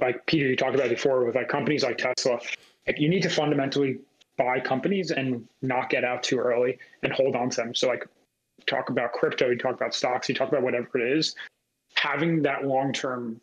Like 0.00 0.24
peter 0.26 0.46
you 0.46 0.56
talked 0.56 0.74
about 0.74 0.88
before 0.88 1.24
with 1.24 1.34
like 1.34 1.48
companies 1.48 1.82
like 1.82 1.98
tesla 1.98 2.38
like 2.86 2.98
you 2.98 3.08
need 3.08 3.22
to 3.22 3.30
fundamentally 3.30 3.98
buy 4.36 4.60
companies 4.60 5.10
and 5.10 5.46
not 5.62 5.90
get 5.90 6.04
out 6.04 6.22
too 6.22 6.38
early 6.38 6.78
and 7.02 7.12
hold 7.12 7.36
on 7.36 7.50
to 7.50 7.56
them. 7.56 7.74
So 7.74 7.88
like 7.88 8.06
talk 8.66 8.90
about 8.90 9.12
crypto 9.12 9.50
you 9.50 9.58
talk 9.58 9.74
about 9.74 9.94
stocks 9.94 10.28
you 10.28 10.34
talk 10.34 10.48
about 10.48 10.62
whatever 10.62 10.98
it 10.98 11.18
is. 11.18 11.34
Having 11.96 12.42
that 12.42 12.64
long-term 12.64 13.40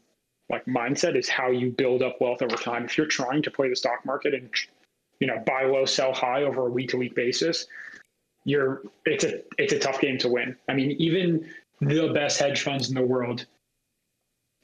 like 0.51 0.65
mindset 0.65 1.15
is 1.15 1.29
how 1.29 1.49
you 1.49 1.71
build 1.71 2.03
up 2.03 2.19
wealth 2.19 2.41
over 2.41 2.57
time. 2.57 2.85
If 2.85 2.97
you're 2.97 3.07
trying 3.07 3.41
to 3.43 3.51
play 3.51 3.69
the 3.69 3.75
stock 3.75 4.05
market 4.05 4.33
and 4.33 4.49
you 5.19 5.27
know 5.27 5.41
buy 5.47 5.63
low, 5.63 5.85
sell 5.85 6.13
high 6.13 6.43
over 6.43 6.67
a 6.67 6.69
week 6.69 6.89
to 6.89 6.97
week 6.97 7.15
basis, 7.15 7.65
you're 8.43 8.83
it's 9.05 9.23
a 9.23 9.41
it's 9.57 9.73
a 9.73 9.79
tough 9.79 10.01
game 10.01 10.17
to 10.19 10.29
win. 10.29 10.55
I 10.67 10.73
mean, 10.73 10.91
even 10.99 11.49
the 11.79 12.11
best 12.13 12.39
hedge 12.39 12.61
funds 12.61 12.89
in 12.89 12.95
the 12.95 13.01
world, 13.01 13.45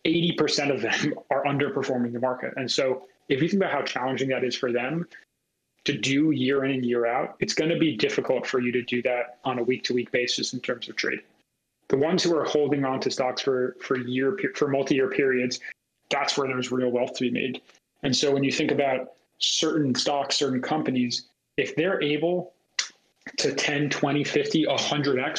80% 0.05 0.73
of 0.73 0.81
them 0.81 1.15
are 1.31 1.43
underperforming 1.45 2.13
the 2.13 2.19
market. 2.19 2.53
And 2.57 2.69
so 2.69 3.07
if 3.29 3.41
you 3.41 3.49
think 3.49 3.63
about 3.63 3.73
how 3.73 3.81
challenging 3.81 4.29
that 4.29 4.43
is 4.43 4.55
for 4.55 4.71
them 4.71 5.07
to 5.85 5.97
do 5.97 6.31
year 6.31 6.65
in 6.65 6.71
and 6.71 6.85
year 6.85 7.05
out, 7.05 7.35
it's 7.39 7.53
going 7.53 7.71
to 7.71 7.79
be 7.79 7.95
difficult 7.95 8.45
for 8.45 8.59
you 8.59 8.71
to 8.73 8.81
do 8.83 9.01
that 9.03 9.39
on 9.45 9.57
a 9.57 9.63
week 9.63 9.83
to 9.85 9.93
week 9.93 10.11
basis 10.11 10.53
in 10.53 10.59
terms 10.59 10.89
of 10.89 10.95
trade. 10.95 11.19
The 11.87 11.97
ones 11.97 12.21
who 12.21 12.35
are 12.35 12.43
holding 12.43 12.83
on 12.83 12.99
to 12.99 13.09
stocks 13.09 13.41
for 13.41 13.77
for 13.81 13.97
year 13.97 14.37
for 14.55 14.67
multi 14.67 14.95
year 14.95 15.09
periods 15.09 15.59
that's 16.09 16.37
where 16.37 16.47
there's 16.47 16.71
real 16.71 16.89
wealth 16.89 17.13
to 17.15 17.25
be 17.25 17.31
made. 17.31 17.61
And 18.03 18.15
so 18.15 18.31
when 18.31 18.43
you 18.43 18.51
think 18.51 18.71
about 18.71 19.13
certain 19.39 19.93
stocks, 19.95 20.37
certain 20.37 20.61
companies, 20.61 21.27
if 21.57 21.75
they're 21.75 22.01
able 22.01 22.53
to 23.37 23.53
10, 23.53 23.89
20, 23.89 24.23
50, 24.23 24.65
100x, 24.65 25.37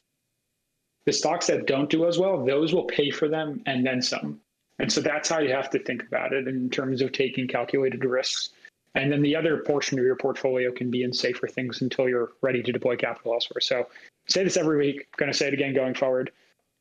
the 1.04 1.12
stocks 1.12 1.46
that 1.46 1.66
don't 1.66 1.88
do 1.88 2.06
as 2.06 2.18
well, 2.18 2.44
those 2.44 2.74
will 2.74 2.84
pay 2.84 3.10
for 3.10 3.28
them 3.28 3.62
and 3.66 3.86
then 3.86 4.02
some. 4.02 4.40
And 4.78 4.92
so 4.92 5.00
that's 5.00 5.28
how 5.28 5.40
you 5.40 5.52
have 5.52 5.70
to 5.70 5.78
think 5.78 6.02
about 6.02 6.32
it 6.32 6.46
in 6.46 6.70
terms 6.70 7.00
of 7.00 7.12
taking 7.12 7.48
calculated 7.48 8.04
risks. 8.04 8.50
And 8.94 9.10
then 9.10 9.22
the 9.22 9.34
other 9.34 9.58
portion 9.58 9.98
of 9.98 10.04
your 10.04 10.16
portfolio 10.16 10.70
can 10.70 10.90
be 10.90 11.02
in 11.02 11.12
safer 11.12 11.46
things 11.46 11.82
until 11.82 12.08
you're 12.08 12.32
ready 12.42 12.62
to 12.62 12.72
deploy 12.72 12.96
capital 12.96 13.32
elsewhere. 13.32 13.60
So 13.60 13.86
say 14.28 14.44
this 14.44 14.56
every 14.56 14.78
week, 14.78 15.08
I'm 15.12 15.18
going 15.18 15.32
to 15.32 15.36
say 15.36 15.48
it 15.48 15.54
again 15.54 15.74
going 15.74 15.94
forward 15.94 16.30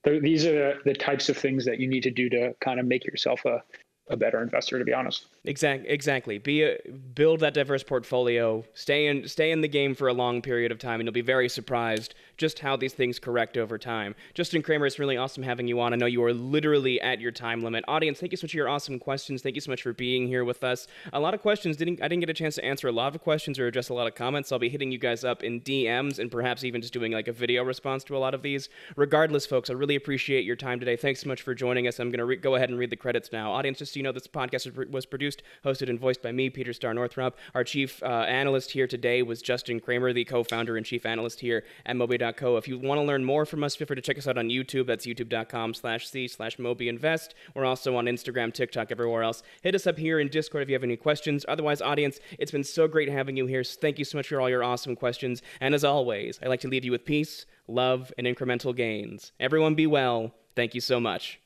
these 0.04 0.46
are 0.46 0.80
the 0.86 0.94
types 0.94 1.30
of 1.30 1.38
things 1.38 1.66
that 1.66 1.80
you 1.80 1.88
need 1.88 2.04
to 2.04 2.12
do 2.12 2.30
to 2.30 2.54
kind 2.62 2.80
of 2.80 2.86
make 2.86 3.06
yourself 3.06 3.44
a, 3.46 3.62
a 4.10 4.17
better 4.17 4.41
investor 4.41 4.80
to 4.80 4.86
be 4.86 4.93
honest 4.93 5.26
exactly 5.43 5.89
exactly 5.89 6.38
be 6.38 6.63
a, 6.63 6.78
build 7.15 7.39
that 7.39 7.54
diverse 7.54 7.84
portfolio 7.84 8.63
stay 8.74 9.08
in 9.08 9.28
stay 9.28 9.52
in 9.52 9.62
the 9.62 9.67
game 9.67 9.93
for 9.96 10.08
a 10.08 10.13
long 10.13 10.41
period 10.41 10.72
of 10.72 10.80
time 10.80 11.00
and 11.00 11.08
you'll 11.08 11.13
be 11.13 11.22
very 11.22 11.50
surprised 11.50 12.13
just 12.38 12.60
how 12.60 12.76
these 12.76 12.93
things 12.93 13.20
correct 13.20 13.58
over 13.58 13.78
time. 13.78 14.15
Justin 14.34 14.62
Kramer, 14.62 14.86
it's 14.86 15.00
really 15.00 15.17
awesome 15.17 15.43
having 15.43 15.67
you 15.67 15.80
on. 15.82 15.93
I 15.93 15.96
know 15.96 16.06
you 16.06 16.24
are 16.24 16.34
literally 16.34 17.02
at 17.02 17.20
your 17.20 17.32
time 17.32 17.62
limit. 17.62 17.84
Audience, 17.88 18.20
thank 18.20 18.32
you 18.32 18.38
so 18.38 18.46
much 18.46 18.52
for 18.52 18.58
your 18.58 18.70
awesome 18.70 19.00
questions. 19.00 19.41
Thank 19.41 19.56
you 19.56 19.62
so 19.62 19.72
much 19.72 19.82
for 19.82 19.93
being 19.93 20.28
here 20.28 20.46
with 20.46 20.63
us. 20.63 20.88
A 21.13 21.20
lot 21.20 21.34
of 21.34 21.41
questions 21.41 21.78
didn't 21.78 22.02
I 22.02 22.08
didn't 22.08 22.22
get 22.22 22.30
a 22.30 22.34
chance 22.34 22.56
to 22.56 22.65
answer 22.65 22.88
a 22.88 22.91
lot 22.91 23.15
of 23.15 23.22
questions 23.22 23.60
or 23.60 23.67
address 23.67 23.89
a 23.89 23.93
lot 23.93 24.08
of 24.08 24.15
comments. 24.15 24.52
I'll 24.52 24.60
be 24.60 24.70
hitting 24.70 24.91
you 24.91 25.00
guys 25.00 25.24
up 25.24 25.43
in 25.43 25.62
DMs 25.62 26.20
and 26.20 26.32
perhaps 26.32 26.63
even 26.63 26.82
just 26.82 26.93
doing 26.93 27.12
like 27.12 27.28
a 27.28 27.34
video 27.34 27.63
response 27.63 28.04
to 28.06 28.15
a 28.15 28.20
lot 28.20 28.34
of 28.34 28.41
these. 28.41 28.70
Regardless, 28.96 29.46
folks, 29.46 29.70
I 29.70 29.74
really 29.74 29.96
appreciate 29.96 30.46
your 30.46 30.56
time 30.56 30.80
today. 30.80 30.96
Thanks 30.96 31.22
so 31.22 31.28
much 31.28 31.41
for 31.41 31.56
joining 31.56 31.88
us. 31.88 32.00
I'm 32.00 32.10
going 32.10 32.20
to 32.20 32.26
re- 32.26 32.36
go 32.36 32.56
ahead 32.56 32.70
and 32.70 32.78
read 32.78 32.91
the 32.91 32.96
credits 32.96 33.32
now. 33.32 33.52
Audience, 33.52 33.80
just 33.80 33.97
you 33.98 34.04
know, 34.04 34.12
this 34.12 34.28
podcast 34.28 34.90
was 34.90 35.06
produced, 35.06 35.44
hosted, 35.66 35.90
and 35.90 36.00
voiced 36.00 36.22
by 36.22 36.32
me, 36.32 36.50
Peter 36.50 36.72
Star 36.72 36.94
Northrup. 36.94 37.36
Our 37.54 37.64
chief 37.64 38.02
uh, 38.04 38.06
analyst 38.06 38.72
here 38.72 38.88
today 38.88 39.24
was 39.24 39.42
Justin 39.42 39.80
Kramer, 39.80 40.14
the 40.14 40.24
co-founder 40.24 40.78
and 40.78 40.86
chief 40.86 41.06
analyst 41.06 41.40
here 41.40 41.64
at 41.86 41.96
Moby.co. 41.96 42.58
If 42.58 42.68
you 42.68 42.78
want 42.78 43.00
to 43.00 43.04
learn 43.04 43.26
more 43.26 43.46
from 43.46 43.64
us, 43.64 43.76
feel 43.76 43.88
free 43.88 43.96
to 43.96 44.02
check 44.02 44.18
us 44.18 44.28
out 44.28 44.38
on 44.38 44.50
YouTube. 44.50 44.88
That's 44.88 45.06
youtube.com 45.06 45.74
slash 45.74 46.08
C 46.08 46.28
slash 46.28 46.58
MobyInvest. 46.58 47.30
We're 47.56 47.66
also 47.66 47.96
on 47.96 48.06
Instagram, 48.06 48.54
TikTok, 48.54 48.92
everywhere 48.92 49.24
else. 49.24 49.44
Hit 49.64 49.76
us 49.76 49.88
up 49.88 49.98
here 49.98 50.20
in 50.20 50.30
Discord 50.30 50.64
if 50.64 50.70
you 50.70 50.76
have 50.76 50.84
any 50.84 50.98
questions. 50.98 51.46
Otherwise, 51.48 51.82
audience, 51.82 52.20
it's 52.38 52.52
been 52.52 52.64
so 52.64 52.88
great 52.88 53.10
having 53.10 53.36
you 53.36 53.48
here. 53.48 53.64
Thank 53.64 54.00
you 54.00 54.06
so 54.06 54.18
much 54.18 54.28
for 54.28 54.40
all 54.40 54.50
your 54.50 54.64
awesome 54.64 54.96
questions. 54.96 55.42
And 55.60 55.74
as 55.74 55.84
always, 55.84 56.40
I 56.44 56.48
like 56.48 56.62
to 56.62 56.68
leave 56.68 56.86
you 56.86 56.92
with 56.92 57.06
peace, 57.06 57.46
love, 57.68 58.14
and 58.18 58.28
incremental 58.28 58.76
gains. 58.76 59.32
Everyone 59.40 59.76
be 59.76 59.88
well. 59.88 60.36
Thank 60.56 60.76
you 60.76 60.82
so 60.82 61.00
much. 61.00 61.40